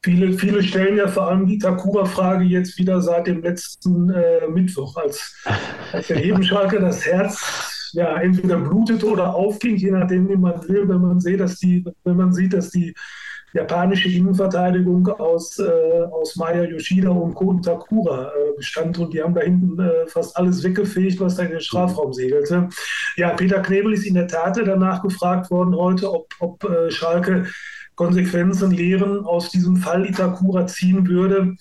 Viele, 0.03 0.33
viele 0.33 0.61
stellen 0.61 0.97
ja 0.97 1.07
vor 1.07 1.29
allem 1.29 1.47
die 1.47 1.57
Takura-Frage 1.57 2.43
jetzt 2.43 2.77
wieder 2.77 3.01
seit 3.01 3.25
dem 3.25 3.41
letzten 3.41 4.11
äh, 4.11 4.47
Mittwoch, 4.47 4.95
als, 4.97 5.35
als 5.91 6.07
der 6.07 6.17
Hebenschalke 6.17 6.79
das 6.79 7.05
Herz 7.05 7.91
ja 7.93 8.21
entweder 8.21 8.57
blutete 8.57 9.07
oder 9.07 9.33
aufging, 9.33 9.77
je 9.77 9.91
nachdem, 9.91 10.29
wie 10.29 10.35
man 10.35 10.61
will, 10.67 10.87
wenn 10.87 11.01
man 11.01 11.19
sieht, 11.19 11.39
dass 11.39 11.57
die, 11.57 11.83
wenn 12.03 12.17
man 12.17 12.33
sieht, 12.33 12.53
dass 12.53 12.69
die 12.69 12.93
japanische 13.53 14.09
Innenverteidigung 14.09 15.07
aus, 15.07 15.57
äh, 15.59 16.03
aus 16.11 16.35
Maya 16.35 16.65
Yoshida 16.65 17.09
und 17.09 17.33
Koten 17.33 17.61
Takura 17.61 18.27
äh, 18.27 18.55
bestand 18.57 18.99
und 18.99 19.13
die 19.13 19.23
haben 19.23 19.33
da 19.33 19.41
hinten 19.41 19.79
äh, 19.79 20.05
fast 20.07 20.35
alles 20.37 20.61
weggefegt, 20.61 21.19
was 21.21 21.37
da 21.37 21.43
in 21.43 21.51
den 21.51 21.61
Strafraum 21.61 22.11
segelte. 22.13 22.67
Ja, 23.15 23.29
Peter 23.29 23.61
Knebel 23.61 23.93
ist 23.93 24.05
in 24.05 24.15
der 24.15 24.27
Tat 24.27 24.57
danach 24.57 25.01
gefragt 25.01 25.49
worden 25.49 25.73
heute, 25.73 26.13
ob, 26.13 26.27
ob 26.39 26.63
äh, 26.65 26.91
Schalke 26.91 27.47
Konsequenzen, 27.95 28.71
Lehren 28.71 29.25
aus 29.25 29.49
diesem 29.49 29.77
Fall 29.77 30.05
Itakura 30.05 30.67
ziehen 30.67 31.07
würde. 31.07 31.55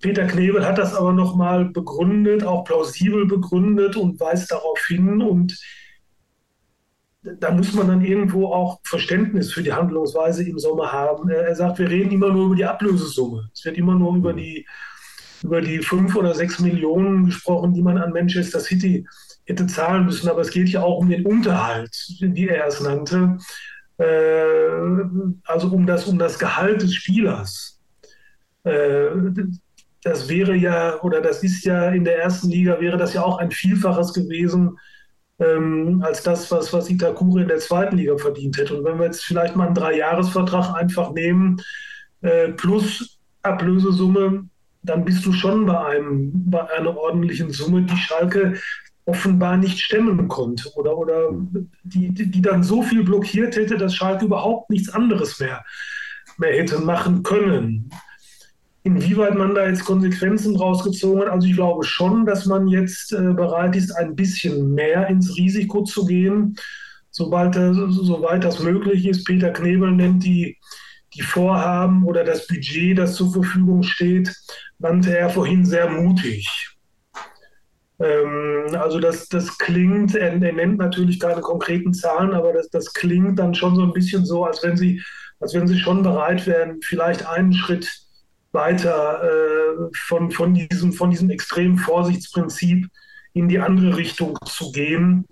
Peter 0.00 0.26
Knebel 0.26 0.66
hat 0.66 0.78
das 0.78 0.94
aber 0.94 1.12
nochmal 1.12 1.66
begründet, 1.66 2.44
auch 2.44 2.64
plausibel 2.64 3.26
begründet 3.26 3.96
und 3.96 4.20
weist 4.20 4.50
darauf 4.50 4.78
hin. 4.86 5.22
Und 5.22 5.58
da 7.22 7.50
muss 7.50 7.72
man 7.72 7.88
dann 7.88 8.04
irgendwo 8.04 8.48
auch 8.48 8.80
Verständnis 8.84 9.52
für 9.52 9.62
die 9.62 9.72
Handlungsweise 9.72 10.44
im 10.44 10.58
Sommer 10.58 10.92
haben. 10.92 11.30
Er 11.30 11.54
sagt, 11.54 11.78
wir 11.78 11.88
reden 11.88 12.10
immer 12.10 12.30
nur 12.30 12.46
über 12.46 12.56
die 12.56 12.66
Ablösesumme. 12.66 13.48
Es 13.54 13.64
wird 13.64 13.78
immer 13.78 13.94
nur 13.94 14.16
über 14.16 14.34
die, 14.34 14.66
über 15.42 15.62
die 15.62 15.78
fünf 15.78 16.14
oder 16.16 16.34
sechs 16.34 16.58
Millionen 16.60 17.26
gesprochen, 17.26 17.72
die 17.72 17.82
man 17.82 17.96
an 17.96 18.12
Manchester 18.12 18.60
City 18.60 19.06
hätte 19.46 19.66
zahlen 19.66 20.04
müssen. 20.04 20.28
Aber 20.28 20.42
es 20.42 20.50
geht 20.50 20.68
ja 20.68 20.82
auch 20.82 20.98
um 20.98 21.08
den 21.08 21.24
Unterhalt, 21.24 21.96
wie 22.20 22.48
er 22.48 22.66
es 22.66 22.80
nannte. 22.80 23.38
Äh, 23.98 24.04
also 25.44 25.68
um 25.68 25.86
das, 25.86 26.06
um 26.06 26.18
das 26.18 26.38
Gehalt 26.38 26.82
des 26.82 26.94
Spielers. 26.94 27.80
Äh, 28.64 29.08
das 30.02 30.28
wäre 30.28 30.54
ja, 30.54 31.00
oder 31.02 31.20
das 31.20 31.42
ist 31.42 31.64
ja 31.64 31.88
in 31.90 32.04
der 32.04 32.22
ersten 32.22 32.50
Liga, 32.50 32.80
wäre 32.80 32.98
das 32.98 33.14
ja 33.14 33.22
auch 33.22 33.38
ein 33.38 33.50
Vielfaches 33.50 34.12
gewesen 34.12 34.78
ähm, 35.38 36.02
als 36.04 36.22
das, 36.22 36.50
was, 36.50 36.72
was 36.72 36.90
Itakure 36.90 37.42
in 37.42 37.48
der 37.48 37.58
zweiten 37.58 37.96
Liga 37.96 38.16
verdient 38.18 38.56
hätte. 38.58 38.76
Und 38.76 38.84
wenn 38.84 38.98
wir 38.98 39.06
jetzt 39.06 39.24
vielleicht 39.24 39.56
mal 39.56 39.66
einen 39.66 39.74
Dreijahresvertrag 39.74 40.74
einfach 40.74 41.12
nehmen, 41.12 41.60
äh, 42.20 42.48
plus 42.52 43.18
Ablösesumme, 43.42 44.48
dann 44.82 45.04
bist 45.04 45.24
du 45.24 45.32
schon 45.32 45.66
bei, 45.66 45.78
einem, 45.78 46.32
bei 46.50 46.70
einer 46.70 46.96
ordentlichen 46.96 47.50
Summe, 47.50 47.82
die 47.82 47.96
Schalke 47.96 48.54
offenbar 49.06 49.56
nicht 49.56 49.80
stemmen 49.80 50.28
konnte 50.28 50.70
oder, 50.76 50.96
oder 50.96 51.30
die, 51.82 52.08
die 52.12 52.42
dann 52.42 52.62
so 52.62 52.82
viel 52.82 53.04
blockiert 53.04 53.56
hätte, 53.56 53.76
dass 53.76 53.94
Schalke 53.94 54.24
überhaupt 54.24 54.70
nichts 54.70 54.88
anderes 54.88 55.38
mehr, 55.40 55.64
mehr 56.38 56.54
hätte 56.54 56.78
machen 56.78 57.22
können. 57.22 57.90
Inwieweit 58.82 59.34
man 59.34 59.54
da 59.54 59.66
jetzt 59.66 59.84
Konsequenzen 59.84 60.56
rausgezogen 60.56 61.22
hat, 61.22 61.28
also 61.28 61.46
ich 61.46 61.54
glaube 61.54 61.84
schon, 61.84 62.26
dass 62.26 62.46
man 62.46 62.68
jetzt 62.68 63.12
äh, 63.12 63.32
bereit 63.32 63.76
ist, 63.76 63.92
ein 63.92 64.14
bisschen 64.14 64.74
mehr 64.74 65.06
ins 65.08 65.36
Risiko 65.36 65.84
zu 65.84 66.04
gehen, 66.04 66.56
sobald, 67.10 67.54
soweit 67.54 68.44
das 68.44 68.60
möglich 68.60 69.06
ist. 69.06 69.24
Peter 69.24 69.50
Knebel 69.50 69.92
nennt 69.92 70.24
die, 70.24 70.58
die 71.14 71.22
Vorhaben 71.22 72.04
oder 72.04 72.24
das 72.24 72.46
Budget, 72.46 72.98
das 72.98 73.14
zur 73.14 73.32
Verfügung 73.32 73.82
steht, 73.82 74.34
nannte 74.78 75.16
er 75.16 75.30
vorhin 75.30 75.64
sehr 75.64 75.88
mutig. 75.88 76.73
Ähm, 78.00 78.66
also 78.74 78.98
das, 78.98 79.28
das 79.28 79.56
klingt, 79.58 80.14
er, 80.14 80.32
er, 80.32 80.52
nennt 80.52 80.78
natürlich 80.78 81.20
keine 81.20 81.40
konkreten 81.40 81.94
Zahlen, 81.94 82.34
aber 82.34 82.52
das, 82.52 82.68
das 82.70 82.92
klingt 82.92 83.38
dann 83.38 83.54
schon 83.54 83.76
so 83.76 83.82
ein 83.82 83.92
bisschen 83.92 84.24
so, 84.24 84.44
als 84.44 84.62
wenn 84.62 84.76
sie, 84.76 85.02
als 85.40 85.54
wenn 85.54 85.66
sie 85.66 85.78
schon 85.78 86.02
bereit 86.02 86.46
wären, 86.46 86.80
vielleicht 86.82 87.26
einen 87.26 87.52
Schritt 87.52 87.88
weiter 88.52 89.22
äh, 89.22 89.88
von, 90.06 90.30
von, 90.30 90.54
diesem, 90.54 90.92
von 90.92 91.10
diesem 91.10 91.30
extremen 91.30 91.78
Vorsichtsprinzip 91.78 92.86
in 93.32 93.48
die 93.48 93.58
andere 93.58 93.96
Richtung 93.96 94.38
zu 94.46 94.70
gehen, 94.70 95.26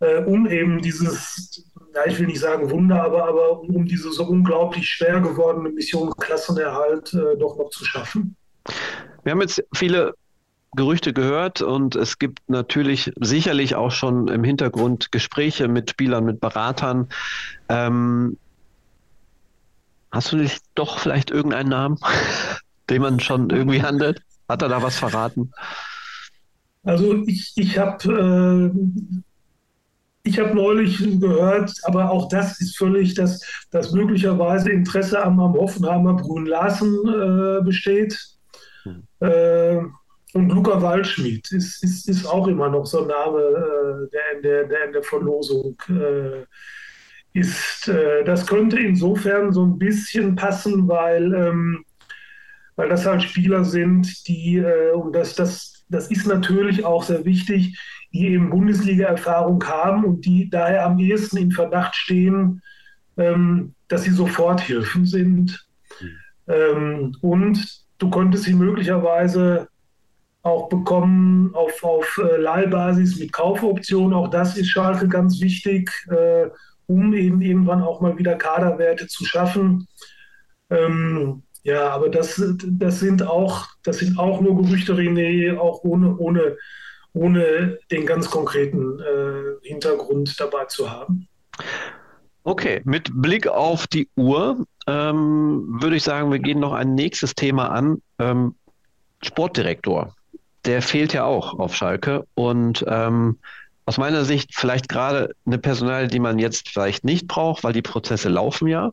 äh, 0.00 0.22
um 0.24 0.46
eben 0.46 0.80
dieses, 0.80 1.64
ja, 1.94 2.06
ich 2.06 2.18
will 2.18 2.26
nicht 2.26 2.40
sagen 2.40 2.70
Wunder, 2.70 3.02
aber, 3.02 3.28
aber 3.28 3.60
um 3.60 3.84
diese 3.84 4.10
so 4.10 4.24
unglaublich 4.24 4.88
schwer 4.88 5.20
gewordene 5.20 5.68
Mission 5.68 6.12
Klassenerhalt 6.18 7.12
äh, 7.12 7.36
doch 7.38 7.56
noch 7.58 7.68
zu 7.70 7.84
schaffen. 7.84 8.36
Wir 9.22 9.32
haben 9.32 9.40
jetzt 9.42 9.62
viele 9.74 10.14
Gerüchte 10.74 11.12
gehört 11.12 11.60
und 11.60 11.96
es 11.96 12.18
gibt 12.18 12.48
natürlich 12.48 13.12
sicherlich 13.20 13.74
auch 13.74 13.90
schon 13.90 14.28
im 14.28 14.42
Hintergrund 14.42 15.12
Gespräche 15.12 15.68
mit 15.68 15.90
Spielern, 15.90 16.24
mit 16.24 16.40
Beratern. 16.40 17.08
Ähm, 17.68 18.38
hast 20.10 20.32
du 20.32 20.36
nicht 20.36 20.62
doch 20.74 20.98
vielleicht 20.98 21.30
irgendeinen 21.30 21.68
Namen, 21.68 21.98
den 22.90 23.02
man 23.02 23.20
schon 23.20 23.50
irgendwie 23.50 23.82
handelt? 23.82 24.22
Hat 24.48 24.62
er 24.62 24.68
da 24.68 24.82
was 24.82 24.98
verraten? 24.98 25.52
Also 26.84 27.22
ich, 27.26 27.52
ich 27.56 27.78
habe 27.78 28.72
äh, 28.72 29.22
ich 30.24 30.38
habe 30.38 30.54
neulich 30.54 30.98
gehört, 31.20 31.72
aber 31.82 32.10
auch 32.10 32.28
das 32.28 32.60
ist 32.60 32.78
völlig, 32.78 33.14
dass, 33.14 33.40
dass 33.70 33.92
möglicherweise 33.92 34.70
Interesse 34.70 35.22
am, 35.22 35.38
am 35.40 35.54
Hoffenheimer 35.54 36.14
Brun 36.14 36.46
Larsen 36.46 36.96
äh, 37.08 37.62
besteht. 37.62 38.18
Hm. 38.84 39.02
Äh, 39.20 39.82
und 40.34 40.48
Luca 40.50 40.80
Waldschmidt 40.80 41.52
ist, 41.52 41.82
ist, 41.82 42.08
ist 42.08 42.26
auch 42.26 42.48
immer 42.48 42.68
noch 42.68 42.86
so 42.86 43.02
ein 43.02 43.08
Name, 43.08 43.40
äh, 43.40 44.10
der, 44.10 44.36
in 44.36 44.42
der, 44.42 44.64
der 44.64 44.84
in 44.86 44.92
der 44.92 45.02
Verlosung 45.02 45.76
äh, 45.88 46.44
ist. 47.38 47.88
Äh, 47.88 48.24
das 48.24 48.46
könnte 48.46 48.78
insofern 48.78 49.52
so 49.52 49.64
ein 49.64 49.78
bisschen 49.78 50.34
passen, 50.34 50.88
weil, 50.88 51.34
ähm, 51.34 51.84
weil 52.76 52.88
das 52.88 53.04
halt 53.04 53.22
Spieler 53.22 53.64
sind, 53.64 54.26
die, 54.26 54.56
äh, 54.56 54.92
und 54.92 55.12
das, 55.12 55.34
das, 55.34 55.84
das 55.88 56.10
ist 56.10 56.26
natürlich 56.26 56.84
auch 56.84 57.02
sehr 57.02 57.24
wichtig, 57.26 57.78
die 58.12 58.28
eben 58.28 58.50
Bundesliga-Erfahrung 58.50 59.62
haben 59.64 60.04
und 60.04 60.24
die 60.24 60.48
daher 60.48 60.86
am 60.86 60.98
ehesten 60.98 61.36
in 61.36 61.52
Verdacht 61.52 61.94
stehen, 61.94 62.62
ähm, 63.18 63.74
dass 63.88 64.04
sie 64.04 64.10
Soforthilfen 64.10 65.04
sind. 65.04 65.66
Mhm. 66.00 66.08
Ähm, 66.48 67.16
und 67.20 67.82
du 67.98 68.10
könntest 68.10 68.44
sie 68.44 68.54
möglicherweise 68.54 69.68
auch 70.42 70.68
bekommen 70.68 71.54
auf, 71.54 71.82
auf 71.84 72.20
äh, 72.22 72.36
Leihbasis 72.36 73.18
mit 73.18 73.32
Kaufoptionen. 73.32 74.12
Auch 74.12 74.28
das 74.28 74.56
ist 74.56 74.68
Schalke 74.68 75.08
ganz 75.08 75.40
wichtig, 75.40 75.90
äh, 76.10 76.48
um 76.86 77.14
eben 77.14 77.40
irgendwann 77.40 77.82
auch 77.82 78.00
mal 78.00 78.18
wieder 78.18 78.34
Kaderwerte 78.34 79.06
zu 79.06 79.24
schaffen. 79.24 79.86
Ähm, 80.70 81.44
ja, 81.62 81.90
aber 81.90 82.08
das, 82.08 82.42
das, 82.64 82.98
sind 82.98 83.22
auch, 83.22 83.68
das 83.84 83.98
sind 83.98 84.18
auch 84.18 84.40
nur 84.40 84.56
Gerüchte, 84.56 84.94
René, 84.94 85.56
auch 85.56 85.84
ohne, 85.84 86.16
ohne, 86.16 86.56
ohne 87.12 87.78
den 87.92 88.04
ganz 88.04 88.28
konkreten 88.28 88.98
äh, 88.98 89.68
Hintergrund 89.68 90.34
dabei 90.40 90.64
zu 90.64 90.90
haben. 90.90 91.28
Okay, 92.42 92.80
mit 92.84 93.10
Blick 93.14 93.46
auf 93.46 93.86
die 93.86 94.08
Uhr 94.16 94.64
ähm, 94.88 95.78
würde 95.80 95.94
ich 95.94 96.02
sagen, 96.02 96.32
wir 96.32 96.40
gehen 96.40 96.58
noch 96.58 96.72
ein 96.72 96.96
nächstes 96.96 97.36
Thema 97.36 97.68
an. 97.68 98.02
Ähm, 98.18 98.56
Sportdirektor 99.22 100.16
der 100.64 100.82
fehlt 100.82 101.12
ja 101.12 101.24
auch 101.24 101.58
auf 101.58 101.74
Schalke. 101.74 102.26
Und 102.34 102.84
ähm, 102.88 103.38
aus 103.84 103.98
meiner 103.98 104.24
Sicht 104.24 104.54
vielleicht 104.54 104.88
gerade 104.88 105.34
eine 105.44 105.58
Personal, 105.58 106.06
die 106.08 106.20
man 106.20 106.38
jetzt 106.38 106.68
vielleicht 106.68 107.04
nicht 107.04 107.26
braucht, 107.26 107.64
weil 107.64 107.72
die 107.72 107.82
Prozesse 107.82 108.28
laufen 108.28 108.68
ja. 108.68 108.92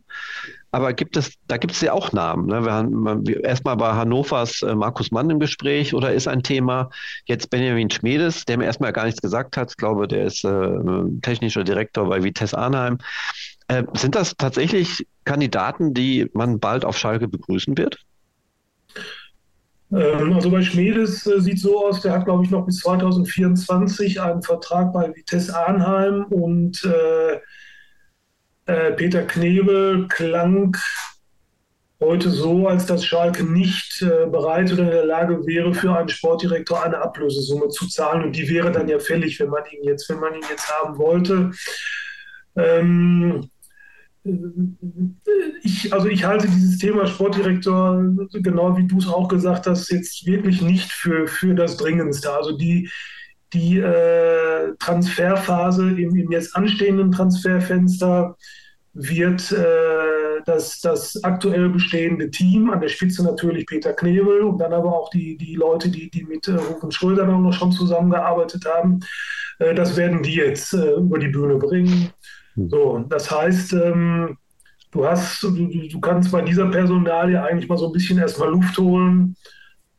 Aber 0.71 0.93
gibt 0.93 1.17
es, 1.17 1.33
da 1.47 1.57
gibt 1.57 1.73
es 1.73 1.81
ja 1.81 1.93
auch 1.93 2.11
Namen. 2.11 2.47
Ne? 2.47 2.63
Wir 2.63 2.73
haben 2.73 3.25
erstmal 3.43 3.75
bei 3.75 3.91
Hannovers 3.93 4.61
äh, 4.61 4.75
Markus 4.75 5.09
Mann 5.09 5.29
im 5.29 5.39
Gespräch 5.39 5.95
oder 5.95 6.13
ist 6.13 6.27
ein 6.27 6.43
Thema 6.43 6.89
jetzt 7.25 7.49
Benjamin 7.49 7.89
Schmedes, 7.89 8.45
der 8.45 8.57
mir 8.57 8.65
erstmal 8.65 8.93
gar 8.93 9.05
nichts 9.05 9.21
gesagt 9.21 9.57
hat. 9.57 9.71
Ich 9.71 9.77
glaube, 9.77 10.07
der 10.07 10.25
ist 10.25 10.43
äh, 10.43 10.77
technischer 11.23 11.63
Direktor 11.63 12.07
bei 12.07 12.23
Vitesse 12.23 12.57
Arnheim. 12.57 12.99
Äh, 13.67 13.83
sind 13.93 14.15
das 14.15 14.35
tatsächlich 14.37 15.07
Kandidaten, 15.25 15.93
die 15.93 16.29
man 16.33 16.59
bald 16.59 16.85
auf 16.85 16.97
Schalke 16.97 17.27
begrüßen 17.27 17.77
wird? 17.77 17.99
Ähm, 19.91 20.33
also 20.33 20.51
bei 20.51 20.61
Schmedes 20.61 21.25
äh, 21.25 21.41
sieht 21.41 21.59
so 21.59 21.85
aus, 21.85 22.01
der 22.01 22.13
hat, 22.13 22.25
glaube 22.25 22.43
ich, 22.43 22.51
noch 22.51 22.65
bis 22.65 22.79
2024 22.79 24.21
einen 24.21 24.43
Vertrag 24.43 24.93
bei 24.93 25.13
Vitesse 25.15 25.55
Arnheim 25.55 26.25
und 26.25 26.83
äh, 26.83 27.39
äh, 28.65 28.91
Peter 28.93 29.23
Knebel 29.23 30.07
klang 30.07 30.77
heute 31.99 32.29
so, 32.29 32.67
als 32.67 32.85
dass 32.85 33.03
Schalke 33.03 33.43
nicht 33.43 34.01
äh, 34.01 34.27
bereit 34.27 34.71
oder 34.71 34.83
in 34.83 34.89
der 34.89 35.05
Lage 35.05 35.45
wäre, 35.45 35.73
für 35.73 35.95
einen 35.95 36.09
Sportdirektor 36.09 36.83
eine 36.83 37.01
Ablösesumme 37.01 37.69
zu 37.69 37.87
zahlen. 37.87 38.23
Und 38.23 38.35
die 38.35 38.47
wäre 38.47 38.71
dann 38.71 38.87
ja 38.87 38.99
fällig, 38.99 39.39
wenn 39.39 39.49
man 39.49 39.63
ihn 39.71 39.83
jetzt, 39.83 40.07
wenn 40.09 40.19
man 40.19 40.35
ihn 40.35 40.45
jetzt 40.49 40.71
haben 40.71 40.97
wollte. 40.97 41.51
Ähm, 42.55 43.49
ich, 45.63 45.93
also 45.93 46.07
ich 46.07 46.25
halte 46.25 46.47
dieses 46.47 46.77
Thema 46.77 47.07
Sportdirektor, 47.07 48.03
genau 48.33 48.77
wie 48.77 48.85
du 48.85 48.97
es 48.97 49.07
auch 49.07 49.27
gesagt 49.27 49.67
hast, 49.67 49.89
jetzt 49.91 50.25
wirklich 50.25 50.61
nicht 50.61 50.91
für, 50.91 51.27
für 51.27 51.55
das 51.55 51.77
Dringendste. 51.77 52.31
Also 52.31 52.57
die, 52.57 52.89
die 53.53 53.79
äh, 53.79 54.73
Transferphase 54.79 55.89
im, 55.89 56.15
im, 56.15 56.31
jetzt 56.31 56.55
anstehenden 56.55 57.11
Transferfenster 57.11 58.35
wird 58.93 59.51
äh, 59.51 60.41
das, 60.45 60.81
das 60.81 61.23
aktuell 61.23 61.69
bestehende 61.69 62.29
Team, 62.31 62.69
an 62.69 62.81
der 62.81 62.89
Spitze 62.89 63.23
natürlich 63.23 63.65
Peter 63.65 63.93
Knebel 63.93 64.41
und 64.41 64.57
dann 64.57 64.73
aber 64.73 64.93
auch 64.93 65.09
die, 65.09 65.37
die 65.37 65.55
Leute, 65.55 65.89
die, 65.89 66.09
die 66.09 66.23
mit 66.23 66.47
äh, 66.47 66.55
Rufen 66.55 66.91
Schröder 66.91 67.25
noch 67.25 67.53
schon 67.53 67.71
zusammengearbeitet 67.71 68.65
haben, 68.65 68.99
äh, 69.59 69.73
das 69.73 69.95
werden 69.95 70.23
die 70.23 70.35
jetzt 70.35 70.73
äh, 70.73 70.95
über 70.95 71.19
die 71.19 71.29
Bühne 71.29 71.55
bringen. 71.55 72.09
Hm. 72.59 72.69
So, 72.69 73.05
das 73.09 73.31
heißt, 73.31 73.73
ähm, 73.73 74.37
du 74.91 75.05
hast, 75.05 75.41
du, 75.43 75.51
du, 75.51 75.99
kannst 75.99 76.31
bei 76.31 76.41
dieser 76.41 76.67
Personalie 76.67 77.41
eigentlich 77.41 77.69
mal 77.69 77.77
so 77.77 77.87
ein 77.87 77.93
bisschen 77.93 78.19
erstmal 78.19 78.49
Luft 78.49 78.77
holen 78.77 79.35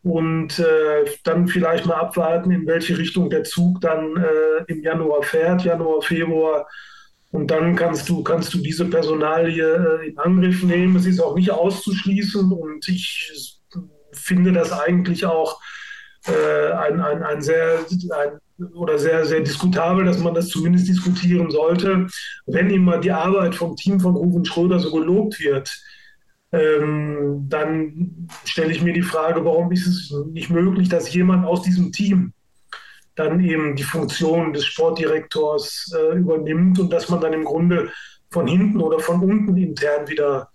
und 0.03 0.59
äh, 0.59 1.11
dann 1.25 1.49
vielleicht 1.49 1.87
mal 1.87 1.97
abwarten, 1.97 2.51
in 2.51 2.67
welche 2.67 2.97
Richtung 2.97 3.31
der 3.31 3.45
Zug 3.45 3.81
dann 3.81 4.17
äh, 4.17 4.65
im 4.67 4.83
Januar 4.83 5.23
fährt, 5.23 5.65
Januar, 5.65 6.03
Februar. 6.03 6.67
Und 7.33 7.51
dann 7.51 7.77
kannst 7.77 8.09
du, 8.09 8.25
kannst 8.25 8.53
du 8.55 8.59
diese 8.59 8.87
Personalie 8.87 9.63
äh, 10.03 10.09
in 10.09 10.19
Angriff 10.19 10.63
nehmen. 10.63 10.97
Es 10.97 11.07
ist 11.07 11.21
auch 11.21 11.37
nicht 11.37 11.51
auszuschließen 11.51 12.51
und 12.51 12.89
ich 12.89 13.33
finde 14.13 14.53
das 14.53 14.73
eigentlich 14.73 15.25
auch 15.25 15.61
äh, 16.27 16.73
ein, 16.73 17.01
ein, 17.01 17.23
ein 17.23 17.41
sehr 17.41 17.79
ein 17.79 18.39
oder 18.75 18.99
sehr, 18.99 19.25
sehr 19.25 19.41
diskutabel, 19.41 20.05
dass 20.05 20.19
man 20.19 20.35
das 20.35 20.49
zumindest 20.49 20.89
diskutieren 20.89 21.51
sollte, 21.51 22.07
wenn 22.47 22.71
immer 22.71 22.99
die 22.99 23.13
Arbeit 23.13 23.55
vom 23.55 23.77
Team 23.77 24.01
von 24.01 24.17
Rufen 24.17 24.45
Schröder 24.45 24.79
so 24.79 24.91
gelobt 24.93 25.41
wird. 25.41 25.71
Ähm, 26.53 27.47
dann 27.49 28.29
stelle 28.45 28.73
ich 28.73 28.83
mir 28.83 28.93
die 28.93 29.03
Frage, 29.03 29.45
warum 29.45 29.71
ist 29.71 29.87
es 29.87 30.15
nicht 30.33 30.51
möglich, 30.51 30.89
dass 30.89 31.13
jemand 31.13 31.47
aus 31.47 31.63
diesem 31.63 31.93
Team 31.93 32.33
dann 33.15 33.45
eben 33.45 33.77
die 33.77 33.85
Funktion 33.85 34.53
des 34.53 34.65
Sportdirektors 34.65 35.93
äh, 35.97 36.17
übernimmt 36.17 36.79
und 36.79 36.93
dass 36.93 37.09
man 37.09 37.21
dann 37.21 37.33
im 37.33 37.45
Grunde 37.45 37.91
von 38.31 38.47
hinten 38.47 38.81
oder 38.81 38.99
von 38.99 39.21
unten 39.21 39.57
intern 39.57 40.09
wieder, 40.09 40.49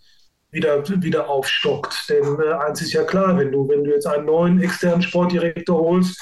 wieder, 0.51 0.83
wieder 1.01 1.29
aufstockt. 1.29 2.09
Denn 2.09 2.39
äh, 2.39 2.53
eins 2.53 2.81
ist 2.81 2.93
ja 2.93 3.03
klar, 3.03 3.37
wenn 3.37 3.51
du, 3.51 3.67
wenn 3.67 3.83
du 3.83 3.91
jetzt 3.91 4.07
einen 4.07 4.25
neuen 4.25 4.61
externen 4.61 5.01
Sportdirektor 5.01 5.79
holst, 5.79 6.21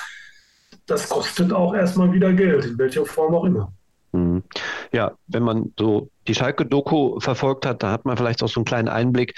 das 0.86 1.10
kostet 1.10 1.54
auch 1.54 1.74
erstmal 1.74 2.12
wieder 2.12 2.34
Geld, 2.34 2.66
in 2.66 2.78
welcher 2.78 3.06
Form 3.06 3.34
auch 3.36 3.46
immer. 3.46 3.72
Mhm. 4.14 4.44
Ja, 4.92 5.14
wenn 5.28 5.44
man 5.44 5.74
so 5.78 6.10
die 6.28 6.36
Schalke-Doku 6.36 7.20
verfolgt 7.20 7.66
hat, 7.66 7.82
da 7.82 7.92
hat 7.92 8.06
man 8.06 8.16
vielleicht 8.16 8.44
auch 8.44 8.48
so 8.48 8.60
einen 8.60 8.66
kleinen 8.66 8.88
Einblick, 8.88 9.36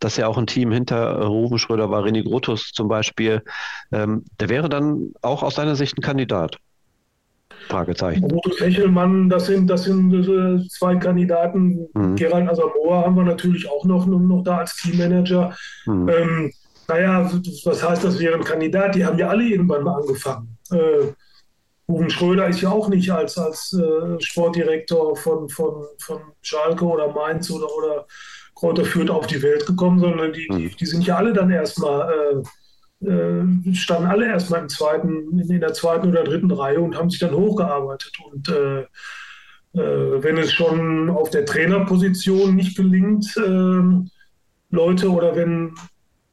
dass 0.00 0.16
ja 0.16 0.28
auch 0.28 0.36
ein 0.36 0.46
Team 0.46 0.70
hinter 0.70 1.22
Ruben 1.24 1.58
Schröder 1.58 1.90
war, 1.90 2.04
René 2.04 2.22
Grotus 2.22 2.72
zum 2.72 2.88
Beispiel. 2.88 3.42
Ähm, 3.90 4.24
der 4.38 4.48
wäre 4.50 4.68
dann 4.68 5.12
auch 5.22 5.42
aus 5.42 5.54
seiner 5.54 5.76
Sicht 5.76 5.98
ein 5.98 6.02
Kandidat. 6.02 6.58
Fragezeichen. 7.68 8.28
Brutus 8.28 8.60
Hechelmann, 8.60 9.28
das 9.28 9.46
sind, 9.46 9.68
das 9.68 9.84
sind 9.84 10.12
äh, 10.12 10.66
zwei 10.68 10.96
Kandidaten. 10.96 11.86
Mhm. 11.94 12.16
Gerald 12.16 12.48
Asamoah 12.48 13.04
haben 13.04 13.16
wir 13.16 13.24
natürlich 13.24 13.68
auch 13.68 13.84
noch, 13.84 14.06
noch 14.06 14.42
da 14.42 14.58
als 14.58 14.76
Teammanager. 14.76 15.54
Mhm. 15.86 16.08
Ähm, 16.08 16.52
naja, 16.86 17.30
was 17.64 17.82
heißt 17.86 18.04
das 18.04 18.18
wäre 18.18 18.34
ein 18.34 18.44
Kandidat? 18.44 18.94
Die 18.94 19.04
haben 19.04 19.18
ja 19.18 19.28
alle 19.28 19.44
irgendwann 19.44 19.84
mal 19.84 20.00
angefangen. 20.00 20.57
Äh, 20.70 21.12
Ruben 21.88 22.10
Schröder 22.10 22.48
ist 22.48 22.60
ja 22.60 22.70
auch 22.70 22.88
nicht 22.88 23.10
als, 23.10 23.38
als 23.38 23.72
äh, 23.72 24.20
Sportdirektor 24.20 25.16
von, 25.16 25.48
von, 25.48 25.86
von 25.98 26.20
Schalke 26.42 26.84
oder 26.84 27.12
Mainz 27.12 27.50
oder, 27.50 27.66
oder 27.74 28.06
Kräuter 28.54 28.84
Fürth 28.84 29.10
auf 29.10 29.26
die 29.26 29.42
Welt 29.42 29.64
gekommen, 29.66 29.98
sondern 30.00 30.32
die, 30.32 30.46
die, 30.48 30.64
mhm. 30.64 30.76
die 30.76 30.86
sind 30.86 31.06
ja 31.06 31.16
alle 31.16 31.32
dann 31.32 31.50
erstmal, 31.50 32.42
äh, 33.02 33.08
äh, 33.08 33.74
standen 33.74 34.08
alle 34.08 34.26
erstmal 34.26 34.60
im 34.60 34.68
zweiten, 34.68 35.38
in 35.38 35.60
der 35.60 35.72
zweiten 35.72 36.08
oder 36.08 36.24
dritten 36.24 36.50
Reihe 36.50 36.80
und 36.80 36.96
haben 36.96 37.08
sich 37.08 37.20
dann 37.20 37.34
hochgearbeitet. 37.34 38.12
Und 38.30 38.48
äh, 38.50 38.80
äh 38.80 40.22
wenn 40.22 40.36
es 40.36 40.52
schon 40.52 41.08
auf 41.08 41.30
der 41.30 41.46
Trainerposition 41.46 42.54
nicht 42.54 42.76
gelingt, 42.76 43.34
Leute 44.70 45.10
oder 45.10 45.34
wenn, 45.36 45.74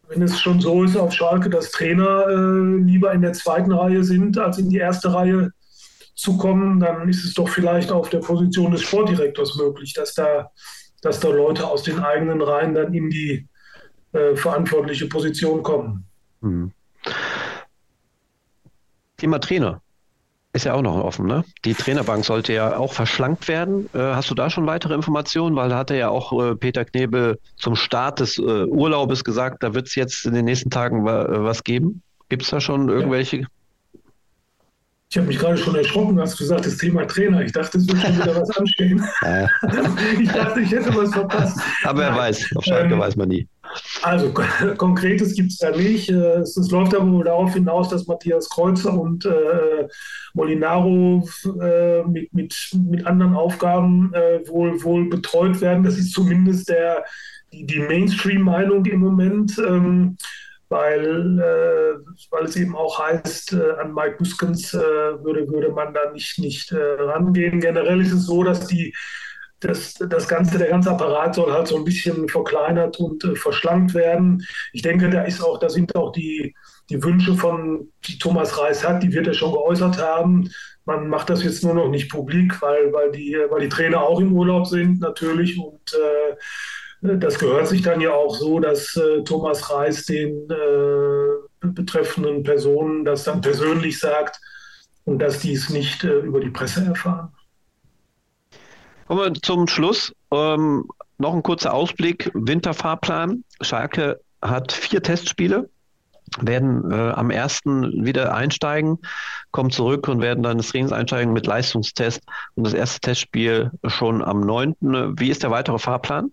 wenn 0.07 0.21
es 0.21 0.39
schon 0.39 0.59
so 0.59 0.83
ist 0.83 0.95
auf 0.95 1.13
Schalke, 1.13 1.49
dass 1.49 1.71
Trainer 1.71 2.27
äh, 2.27 2.77
lieber 2.83 3.11
in 3.13 3.21
der 3.21 3.33
zweiten 3.33 3.71
Reihe 3.71 4.03
sind, 4.03 4.37
als 4.37 4.57
in 4.57 4.69
die 4.69 4.77
erste 4.77 5.13
Reihe 5.13 5.51
zu 6.15 6.37
kommen, 6.37 6.79
dann 6.79 7.09
ist 7.09 7.25
es 7.25 7.33
doch 7.33 7.49
vielleicht 7.49 7.91
auf 7.91 8.09
der 8.09 8.19
Position 8.19 8.71
des 8.71 8.81
Sportdirektors 8.81 9.57
möglich, 9.57 9.93
dass 9.93 10.13
da, 10.13 10.49
dass 11.01 11.19
da 11.19 11.29
Leute 11.29 11.67
aus 11.67 11.83
den 11.83 11.99
eigenen 11.99 12.41
Reihen 12.41 12.73
dann 12.73 12.93
in 12.93 13.09
die 13.09 13.47
äh, 14.13 14.35
verantwortliche 14.35 15.07
Position 15.07 15.61
kommen. 15.61 16.05
Mhm. 16.41 16.71
Thema 19.17 19.39
Trainer 19.39 19.81
ist 20.55 20.63
ja 20.63 20.73
auch 20.73 20.81
noch 20.81 20.95
offen, 21.03 21.27
ne? 21.27 21.43
Die 21.65 21.73
Trainerbank 21.73 22.23
sollte 22.23 22.53
ja 22.53 22.77
auch 22.77 22.93
verschlankt 22.93 23.49
werden. 23.49 23.89
Äh, 23.93 23.99
hast 23.99 24.31
du 24.31 24.35
da 24.35 24.49
schon 24.49 24.65
weitere 24.65 24.93
Informationen? 24.93 25.55
Weil 25.57 25.67
da 25.67 25.77
hatte 25.77 25.95
ja 25.95 26.07
auch 26.07 26.31
äh, 26.41 26.55
Peter 26.55 26.85
Knebel 26.85 27.37
zum 27.57 27.75
Start 27.75 28.21
des 28.21 28.37
äh, 28.37 28.41
Urlaubes 28.41 29.25
gesagt, 29.25 29.63
da 29.63 29.73
wird 29.73 29.87
es 29.87 29.95
jetzt 29.95 30.25
in 30.25 30.33
den 30.33 30.45
nächsten 30.45 30.69
Tagen 30.69 31.03
wa 31.03 31.25
was 31.43 31.63
geben. 31.65 32.01
Gibt 32.29 32.43
es 32.43 32.49
da 32.49 32.61
schon 32.61 32.87
irgendwelche? 32.87 33.41
Ja. 33.41 33.47
Ich 35.11 35.17
habe 35.17 35.27
mich 35.27 35.37
gerade 35.37 35.57
schon 35.57 35.75
erschrocken, 35.75 36.19
als 36.19 36.31
du 36.31 36.37
gesagt 36.39 36.65
das 36.65 36.77
Thema 36.77 37.05
Trainer. 37.05 37.41
Ich 37.41 37.51
dachte, 37.51 37.77
es 37.77 37.87
wird 37.87 38.01
schon 38.01 38.15
wieder 38.15 38.35
was 38.35 38.49
anstehen. 38.57 39.03
ich 40.19 40.29
dachte, 40.29 40.61
ich 40.61 40.71
hätte 40.71 40.95
was 40.95 41.13
verpasst. 41.13 41.59
Aber 41.83 41.99
wer 41.99 42.15
weiß, 42.15 42.49
auf 42.55 42.63
Schalke 42.63 42.93
ähm, 42.93 42.99
weiß 42.99 43.15
man 43.17 43.27
nie. 43.27 43.47
Also 44.01 44.31
Konkretes 44.77 45.35
gibt 45.35 45.51
es 45.51 45.57
da 45.57 45.71
nicht. 45.71 46.09
Äh, 46.09 46.39
es, 46.39 46.57
es, 46.57 46.71
läuft 46.71 46.95
aber 46.95 47.11
wohl 47.11 47.23
darauf 47.23 47.53
hinaus, 47.53 47.89
dass 47.89 48.07
Matthias 48.07 48.49
Kreuzer 48.49 48.93
und 48.93 49.25
äh, 49.25 49.88
Molinaro 50.33 51.27
äh, 51.61 52.03
mit, 52.03 52.33
mit, 52.33 52.55
mit 52.89 53.05
anderen 53.05 53.35
Aufgaben 53.35 54.13
äh, 54.13 54.47
wohl, 54.47 54.83
wohl 54.83 55.09
betreut 55.09 55.61
werden. 55.61 55.83
Das 55.83 55.97
ist 55.97 56.11
zumindest 56.11 56.69
der, 56.69 57.03
die, 57.51 57.65
die 57.65 57.79
Mainstream-Meinung 57.79 58.85
im 58.85 58.99
Moment. 58.99 59.57
Ähm, 59.57 60.17
weil, 60.67 61.39
äh, 61.39 61.99
weil 62.31 62.45
es 62.45 62.55
eben 62.55 62.75
auch 62.75 62.99
heißt, 62.99 63.53
äh, 63.53 63.71
an 63.79 63.93
Mike 63.93 64.15
Buskens 64.17 64.73
äh, 64.73 64.79
würde, 64.79 65.47
würde 65.47 65.69
man 65.69 65.93
da 65.93 66.11
nicht, 66.11 66.39
nicht 66.39 66.73
rangehen. 66.73 67.59
Generell 67.59 68.01
ist 68.01 68.11
es 68.11 68.25
so, 68.25 68.43
dass 68.43 68.65
die 68.65 68.91
das, 69.67 69.93
das 69.93 70.28
ganze, 70.28 70.58
der 70.58 70.69
ganze 70.69 70.91
Apparat 70.91 71.36
soll 71.36 71.51
halt 71.51 71.67
so 71.67 71.78
ein 71.78 71.84
bisschen 71.84 72.28
verkleinert 72.30 72.99
und 72.99 73.23
äh, 73.23 73.36
verschlankt 73.36 73.93
werden. 73.93 74.45
Ich 74.73 74.82
denke, 74.82 75.10
da 75.10 75.23
ist 75.23 75.43
auch, 75.43 75.60
da 75.60 75.69
sind 75.69 75.95
auch 75.95 76.12
die, 76.12 76.56
die 76.89 77.04
Wünsche 77.04 77.36
von, 77.36 77.91
die 78.06 78.17
Thomas 78.17 78.58
Reis 78.60 78.88
hat, 78.88 79.04
die 79.04 79.13
wird 79.13 79.28
er 79.28 79.34
schon 79.34 79.51
geäußert 79.51 80.01
haben. 80.01 80.49
Man 80.86 81.08
macht 81.08 81.30
das 81.30 81.43
jetzt 81.43 81.63
nur 81.63 81.73
noch 81.73 81.89
nicht 81.89 82.10
publik, 82.10 82.62
weil, 82.62 82.93
weil, 82.93 83.12
die, 83.12 83.38
weil 83.49 83.62
die 83.62 83.69
Trainer 83.69 84.01
auch 84.01 84.19
im 84.19 84.34
Urlaub 84.34 84.67
sind 84.67 85.01
natürlich. 85.01 85.58
Und 85.58 85.93
äh, 85.93 87.17
das 87.17 87.39
gehört 87.39 87.67
sich 87.67 87.82
dann 87.82 88.01
ja 88.01 88.13
auch 88.13 88.36
so, 88.36 88.60
dass 88.60 88.95
äh, 88.95 89.23
Thomas 89.23 89.71
Reis 89.71 90.06
den 90.06 90.47
äh, 90.49 91.67
betreffenden 91.67 92.43
Personen 92.43 93.04
das 93.06 93.23
dann 93.23 93.41
persönlich 93.41 93.99
sagt 93.99 94.39
und 95.06 95.19
dass 95.19 95.39
die 95.39 95.54
es 95.54 95.69
nicht 95.69 96.04
äh, 96.04 96.19
über 96.19 96.39
die 96.39 96.49
Presse 96.49 96.86
erfahren. 96.86 97.34
Kommen 99.07 99.19
wir 99.21 99.33
zum 99.41 99.67
Schluss. 99.67 100.13
Ähm, 100.31 100.85
noch 101.17 101.33
ein 101.33 101.43
kurzer 101.43 101.73
Ausblick. 101.73 102.31
Winterfahrplan. 102.33 103.43
Schalke 103.61 104.19
hat 104.41 104.71
vier 104.71 105.01
Testspiele, 105.01 105.69
werden 106.39 106.91
äh, 106.91 107.11
am 107.11 107.29
ersten 107.29 108.05
wieder 108.05 108.33
einsteigen, 108.33 108.99
kommen 109.51 109.71
zurück 109.71 110.07
und 110.07 110.21
werden 110.21 110.43
dann 110.43 110.57
das 110.57 110.69
Trainings 110.69 110.91
einsteigen 110.91 111.33
mit 111.33 111.45
Leistungstest 111.45 112.21
und 112.55 112.65
das 112.65 112.73
erste 112.73 112.99
Testspiel 112.99 113.71
schon 113.87 114.23
am 114.23 114.41
9. 114.41 114.75
Wie 115.17 115.29
ist 115.29 115.43
der 115.43 115.51
weitere 115.51 115.79
Fahrplan? 115.79 116.31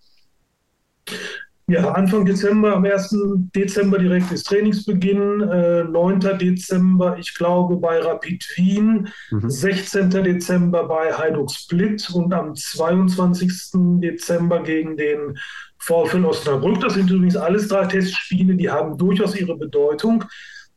Ja, 1.67 1.93
Anfang 1.93 2.25
Dezember, 2.25 2.75
am 2.75 2.83
1. 2.83 3.15
Dezember 3.55 3.97
direkt 3.97 4.31
ist 4.33 4.43
Trainingsbeginn, 4.47 5.41
äh, 5.41 5.85
9. 5.85 6.19
Dezember, 6.37 7.17
ich 7.17 7.33
glaube, 7.35 7.77
bei 7.77 7.99
Rapid 7.99 8.45
Wien, 8.57 9.07
mhm. 9.31 9.49
16. 9.49 10.09
Dezember 10.09 10.85
bei 10.89 11.13
Hajduk 11.13 11.49
Split 11.49 12.09
und 12.13 12.33
am 12.33 12.53
22. 12.53 14.01
Dezember 14.01 14.61
gegen 14.61 14.97
den 14.97 15.37
VfL 15.77 16.25
Osnabrück. 16.25 16.81
Das 16.81 16.95
sind 16.95 17.09
übrigens 17.09 17.37
alles 17.37 17.69
drei 17.69 17.85
Testspiele, 17.85 18.55
die 18.55 18.69
haben 18.69 18.97
durchaus 18.97 19.33
ihre 19.33 19.55
Bedeutung, 19.55 20.25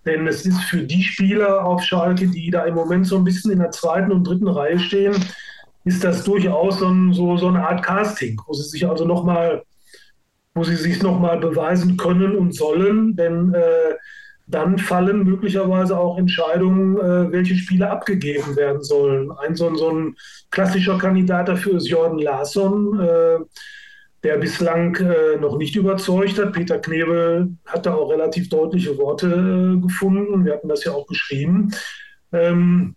denn 0.05 0.29
es 0.29 0.47
ist 0.47 0.61
für 0.63 0.85
die 0.85 1.03
Spieler 1.03 1.65
auf 1.65 1.83
Schalke, 1.83 2.29
die 2.29 2.51
da 2.51 2.65
im 2.65 2.77
Moment 2.77 3.09
so 3.09 3.17
ein 3.17 3.25
bisschen 3.25 3.51
in 3.51 3.59
der 3.59 3.73
zweiten 3.73 4.13
und 4.13 4.23
dritten 4.23 4.47
Reihe 4.47 4.79
stehen, 4.79 5.17
ist 5.85 6.05
das 6.05 6.23
durchaus 6.23 6.79
so, 6.79 6.93
so, 7.11 7.37
so 7.37 7.49
eine 7.49 7.67
Art 7.67 7.85
Casting, 7.85 8.41
wo 8.47 8.53
sie 8.53 8.69
sich 8.69 8.89
also 8.89 9.05
nochmal 9.05 9.65
wo 10.57 10.65
sie 10.65 10.75
sich 10.75 11.03
nochmal 11.03 11.39
beweisen 11.39 11.99
können 11.99 12.35
und 12.35 12.55
sollen, 12.55 13.15
denn 13.15 13.53
äh, 13.53 13.95
dann 14.47 14.79
fallen 14.79 15.23
möglicherweise 15.23 15.99
auch 15.99 16.17
Entscheidungen, 16.17 16.97
äh, 16.97 17.31
welche 17.31 17.57
Spiele 17.57 17.91
abgegeben 17.91 18.57
werden 18.57 18.83
sollen. 18.83 19.31
Ein 19.33 19.55
so, 19.55 19.75
so, 19.75 19.91
ein 19.91 20.17
klassischer 20.51 20.97
Kandidat 20.97 21.49
dafür 21.49 21.77
ist 21.77 21.91
Jordan 21.91 22.21
Larsson, 22.21 22.99
äh, 22.99 23.39
der 24.23 24.39
bislang 24.39 24.97
äh, 24.97 25.37
noch 25.39 25.59
nicht 25.59 25.77
überzeugt 25.77 26.39
hat. 26.39 26.55
Peter 26.55 26.79
Knebel 26.79 27.51
hat 27.67 27.85
da 27.85 27.93
auch 27.93 28.11
relativ 28.11 28.49
deutliche 28.49 28.97
Worte 28.97 29.27
äh, 29.27 29.81
gefunden. 29.83 30.47
Wir 30.47 30.55
hatten 30.55 30.69
das 30.69 30.85
ja 30.85 30.93
auch 30.93 31.07
geschrieben. 31.07 31.71
Ähm, 32.33 32.97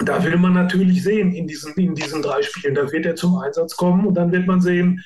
da 0.00 0.22
will 0.22 0.36
man 0.36 0.52
natürlich 0.52 1.02
sehen 1.02 1.32
in 1.32 1.46
diesen, 1.46 1.72
in 1.76 1.94
diesen 1.94 2.20
drei 2.20 2.42
Spielen. 2.42 2.74
Da 2.74 2.92
wird 2.92 3.06
er 3.06 3.16
zum 3.16 3.36
Einsatz 3.38 3.74
kommen 3.74 4.04
und 4.06 4.14
dann 4.14 4.32
wird 4.32 4.46
man 4.46 4.60
sehen, 4.60 5.02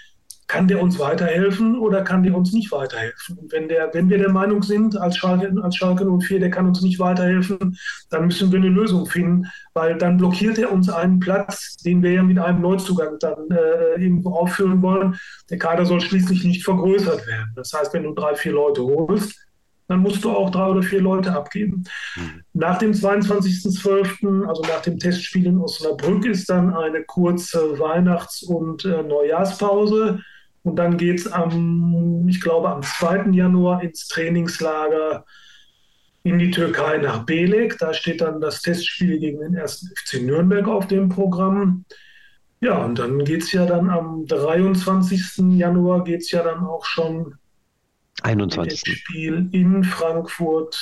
kann 0.47 0.69
der 0.69 0.83
uns 0.83 0.99
weiterhelfen 0.99 1.79
oder 1.79 2.03
kann 2.03 2.23
der 2.23 2.37
uns 2.37 2.53
nicht 2.53 2.71
weiterhelfen? 2.71 3.39
Und 3.39 3.53
wenn, 3.53 3.69
der, 3.69 3.91
wenn 3.93 4.09
wir 4.09 4.19
der 4.19 4.31
Meinung 4.31 4.63
sind, 4.63 4.97
als 4.97 5.17
Schalke, 5.17 5.53
als 5.63 5.77
Schalke 5.77 6.05
04, 6.05 6.41
der 6.41 6.51
kann 6.51 6.67
uns 6.67 6.83
nicht 6.83 6.99
weiterhelfen, 6.99 7.79
dann 8.11 8.27
müssen 8.27 8.53
wir 8.53 8.59
eine 8.59 8.69
Lösung 8.69 9.07
finden, 9.07 9.47
weil 9.73 9.97
dann 9.97 10.17
blockiert 10.17 10.59
er 10.59 10.73
uns 10.73 10.89
einen 10.89 11.19
Platz, 11.19 11.77
den 11.79 12.03
wir 12.03 12.13
ja 12.13 12.23
mit 12.23 12.39
einem 12.39 12.61
Neuzugang 12.61 13.19
dann 13.21 13.51
äh, 13.51 14.01
irgendwo 14.03 14.31
aufführen 14.31 14.83
wollen. 14.83 15.17
Der 15.51 15.59
Kader 15.59 15.87
soll 15.87 16.01
schließlich 16.01 16.45
nicht 16.45 16.65
vergrößert 16.65 17.27
werden. 17.27 17.53
Das 17.57 17.73
heißt, 17.73 17.95
wenn 17.95 18.05
du 18.05 18.13
drei, 18.13 18.35
vier 18.35 18.53
Leute 18.53 18.83
holst, 18.83 19.45
dann 19.89 20.01
musst 20.01 20.25
du 20.25 20.31
auch 20.31 20.51
drei 20.51 20.67
oder 20.67 20.83
vier 20.83 21.01
Leute 21.01 21.33
abgeben. 21.33 21.85
Mhm. 22.17 22.43
Nach 22.55 22.79
dem 22.79 22.93
22.12., 22.93 24.47
also 24.47 24.63
nach 24.63 24.81
dem 24.81 24.99
Testspiel 24.99 25.47
in 25.47 25.59
Osnabrück, 25.59 26.25
ist 26.25 26.49
dann 26.49 26.75
eine 26.75 27.05
kurze 27.05 27.79
Weihnachts- 27.79 28.43
und 28.43 28.85
äh, 28.85 29.03
Neujahrspause. 29.03 30.21
Und 30.65 30.77
dann 30.77 30.97
geht 30.97 31.21
es 31.21 31.31
am, 31.31 32.27
ich 32.27 32.41
glaube, 32.41 32.71
am 32.71 32.83
2. 32.83 33.31
Januar 33.33 33.83
ins 33.83 34.09
Trainingslager 34.09 35.25
in 36.23 36.39
die 36.39 36.51
Türkei 36.51 36.97
nach 36.99 37.25
Belek. 37.25 37.79
Da 37.79 37.93
steht 37.93 38.23
dann 38.23 38.41
das 38.41 38.63
Testspiel 38.63 39.19
gegen 39.19 39.41
den 39.41 39.57
1. 39.59 39.93
FC 39.95 40.23
Nürnberg 40.23 40.67
auf 40.67 40.87
dem 40.87 41.11
Programm. 41.11 41.85
Ja, 42.61 42.83
und 42.83 42.99
dann 42.99 43.25
geht 43.25 43.43
es 43.43 43.53
ja 43.53 43.67
dann 43.67 43.91
am 43.91 44.25
23. 44.27 45.59
Januar 45.59 46.03
geht 46.03 46.23
es 46.23 46.31
ja 46.31 46.43
dann 46.43 46.65
auch 46.65 46.87
schon 46.87 47.35
21. 48.23 48.81
Spiel 48.87 49.51
in 49.53 49.85
Frankfurt 49.85 50.75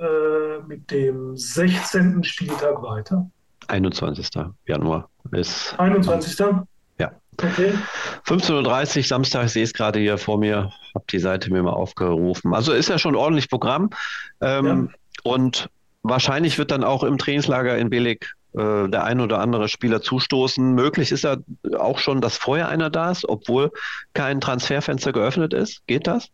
äh, 0.00 0.62
mit 0.66 0.90
dem 0.90 1.36
16. 1.36 2.24
Spieltag 2.24 2.82
weiter. 2.82 3.30
21. 3.68 4.30
Januar 4.66 5.10
ist. 5.32 5.78
21. 5.78 6.38
Okay. 7.38 7.74
15.30 8.26 8.96
Uhr 8.98 9.04
Samstag, 9.04 9.46
ich 9.46 9.52
sehe 9.52 9.64
es 9.64 9.72
gerade 9.72 9.98
hier 9.98 10.18
vor 10.18 10.38
mir, 10.38 10.72
habe 10.94 11.04
die 11.10 11.18
Seite 11.18 11.52
mir 11.52 11.62
mal 11.62 11.72
aufgerufen. 11.72 12.54
Also 12.54 12.72
ist 12.72 12.88
ja 12.88 12.98
schon 12.98 13.14
ordentlich 13.14 13.50
Programm. 13.50 13.90
Ähm, 14.40 14.66
ja. 14.66 15.32
Und 15.32 15.68
wahrscheinlich 16.02 16.58
wird 16.58 16.70
dann 16.70 16.84
auch 16.84 17.02
im 17.02 17.18
Trainingslager 17.18 17.76
in 17.76 17.90
Belek 17.90 18.34
äh, 18.54 18.88
der 18.88 19.04
ein 19.04 19.20
oder 19.20 19.40
andere 19.40 19.68
Spieler 19.68 20.00
zustoßen. 20.00 20.74
Möglich 20.74 21.12
ist 21.12 21.24
ja 21.24 21.36
auch 21.78 21.98
schon, 21.98 22.20
dass 22.20 22.36
vorher 22.36 22.68
einer 22.68 22.88
da 22.88 23.10
ist, 23.10 23.28
obwohl 23.28 23.70
kein 24.14 24.40
Transferfenster 24.40 25.12
geöffnet 25.12 25.52
ist. 25.52 25.86
Geht 25.86 26.06
das? 26.06 26.28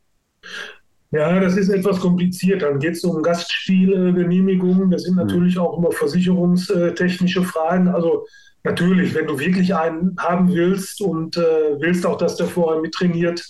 Ja, 1.10 1.40
das 1.40 1.56
ist 1.56 1.68
etwas 1.68 2.00
kompliziert. 2.00 2.62
Dann 2.62 2.78
geht 2.78 2.92
es 2.92 3.04
um 3.04 3.22
Gastspielgenehmigungen. 3.22 4.90
Das 4.90 5.02
sind 5.02 5.18
hm. 5.18 5.26
natürlich 5.26 5.58
auch 5.58 5.76
immer 5.76 5.90
versicherungstechnische 5.90 7.42
Fragen. 7.42 7.88
Also 7.88 8.26
natürlich, 8.64 9.14
wenn 9.14 9.26
du 9.26 9.38
wirklich 9.38 9.74
einen 9.74 10.16
haben 10.18 10.52
willst 10.52 11.00
und 11.00 11.36
äh, 11.36 11.80
willst 11.80 12.06
auch, 12.06 12.16
dass 12.16 12.36
der 12.36 12.46
vorher 12.46 12.80
mittrainiert, 12.80 13.44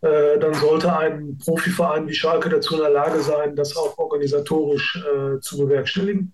äh, 0.00 0.38
dann 0.38 0.54
sollte 0.54 0.96
ein 0.96 1.38
Profiverein 1.38 2.08
wie 2.08 2.14
Schalke 2.14 2.48
dazu 2.48 2.74
in 2.74 2.80
der 2.80 2.90
Lage 2.90 3.20
sein, 3.20 3.56
das 3.56 3.76
auch 3.76 3.96
organisatorisch 3.98 4.96
äh, 4.96 5.40
zu 5.40 5.58
bewerkstelligen. 5.58 6.32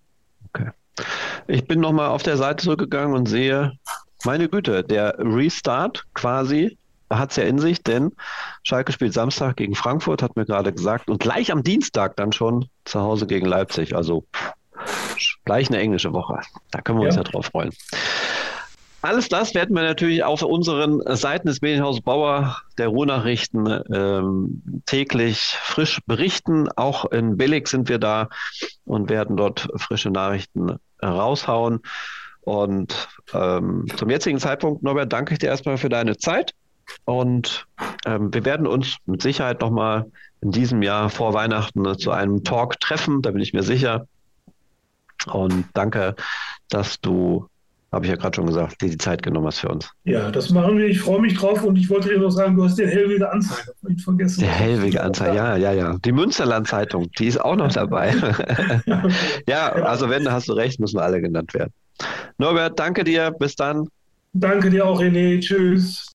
Okay. 0.48 0.70
Ich 1.46 1.66
bin 1.66 1.80
nochmal 1.80 2.08
auf 2.08 2.22
der 2.22 2.36
Seite 2.36 2.64
zurückgegangen 2.64 3.14
und 3.14 3.26
sehe, 3.26 3.72
meine 4.24 4.48
Güte, 4.48 4.82
der 4.84 5.16
Restart 5.18 6.04
quasi 6.14 6.78
hat 7.10 7.30
es 7.30 7.36
ja 7.36 7.44
in 7.44 7.58
sich, 7.58 7.82
denn 7.82 8.12
Schalke 8.62 8.92
spielt 8.92 9.12
Samstag 9.12 9.56
gegen 9.56 9.74
Frankfurt, 9.74 10.22
hat 10.22 10.36
mir 10.36 10.46
gerade 10.46 10.72
gesagt, 10.72 11.08
und 11.08 11.20
gleich 11.20 11.52
am 11.52 11.62
Dienstag 11.62 12.16
dann 12.16 12.32
schon 12.32 12.66
zu 12.84 13.00
Hause 13.00 13.26
gegen 13.26 13.46
Leipzig. 13.46 13.94
Also 13.94 14.24
gleich 15.44 15.68
eine 15.68 15.78
englische 15.78 16.12
Woche. 16.12 16.40
Da 16.70 16.80
können 16.80 16.98
wir 16.98 17.04
ja. 17.04 17.08
uns 17.08 17.16
ja 17.16 17.22
drauf 17.22 17.46
freuen. 17.46 17.70
Alles 19.04 19.28
das 19.28 19.54
werden 19.54 19.76
wir 19.76 19.82
natürlich 19.82 20.24
auf 20.24 20.40
unseren 20.42 21.02
Seiten 21.14 21.46
des 21.46 21.60
Medienhauses 21.60 22.00
Bauer 22.00 22.56
der 22.78 22.88
Ruhrnachrichten 22.88 23.82
ähm, 23.92 24.82
täglich 24.86 25.58
frisch 25.60 26.00
berichten. 26.06 26.70
Auch 26.76 27.04
in 27.12 27.36
Billig 27.36 27.68
sind 27.68 27.90
wir 27.90 27.98
da 27.98 28.30
und 28.86 29.10
werden 29.10 29.36
dort 29.36 29.68
frische 29.76 30.10
Nachrichten 30.10 30.78
raushauen. 31.02 31.80
Und 32.40 33.08
ähm, 33.34 33.84
zum 33.94 34.08
jetzigen 34.08 34.38
Zeitpunkt, 34.38 34.82
Norbert, 34.82 35.12
danke 35.12 35.34
ich 35.34 35.38
dir 35.38 35.48
erstmal 35.48 35.76
für 35.76 35.90
deine 35.90 36.16
Zeit. 36.16 36.52
Und 37.04 37.66
ähm, 38.06 38.32
wir 38.32 38.46
werden 38.46 38.66
uns 38.66 38.96
mit 39.04 39.20
Sicherheit 39.20 39.60
nochmal 39.60 40.10
in 40.40 40.50
diesem 40.50 40.80
Jahr 40.80 41.10
vor 41.10 41.34
Weihnachten 41.34 41.98
zu 41.98 42.10
einem 42.10 42.42
Talk 42.44 42.80
treffen, 42.80 43.20
da 43.22 43.30
bin 43.30 43.42
ich 43.42 43.52
mir 43.52 43.62
sicher. 43.62 44.06
Und 45.26 45.64
danke, 45.74 46.14
dass 46.68 47.00
du, 47.00 47.46
habe 47.92 48.04
ich 48.04 48.10
ja 48.10 48.16
gerade 48.16 48.34
schon 48.34 48.46
gesagt, 48.46 48.80
dir 48.82 48.90
die 48.90 48.98
Zeit 48.98 49.22
genommen 49.22 49.46
hast 49.46 49.60
für 49.60 49.68
uns. 49.68 49.90
Ja, 50.04 50.30
das 50.30 50.50
machen 50.50 50.78
wir. 50.78 50.86
Ich 50.86 51.00
freue 51.00 51.20
mich 51.20 51.34
drauf 51.34 51.62
und 51.62 51.76
ich 51.76 51.88
wollte 51.90 52.08
dir 52.08 52.18
noch 52.18 52.30
sagen, 52.30 52.56
du 52.56 52.64
hast 52.64 52.78
den 52.78 52.88
Hellwege 52.88 53.30
Anzeiger 53.30 53.72
vergessen. 54.02 54.40
Der 54.40 54.50
Hellwege 54.50 55.02
Anzeiger, 55.02 55.34
ja, 55.34 55.56
ja, 55.56 55.72
ja. 55.72 55.96
Die 56.04 56.12
Münsterland 56.12 56.66
Zeitung, 56.68 57.10
die 57.18 57.26
ist 57.26 57.40
auch 57.40 57.56
noch 57.56 57.72
dabei. 57.72 58.14
ja, 59.48 59.72
also 59.72 60.08
wenn, 60.10 60.30
hast 60.30 60.48
du 60.48 60.52
recht, 60.52 60.80
müssen 60.80 60.98
alle 60.98 61.20
genannt 61.20 61.54
werden. 61.54 61.72
Norbert, 62.38 62.78
danke 62.78 63.04
dir. 63.04 63.30
Bis 63.30 63.54
dann. 63.54 63.88
Danke 64.32 64.70
dir 64.70 64.84
auch, 64.86 65.00
René. 65.00 65.40
Tschüss. 65.40 66.13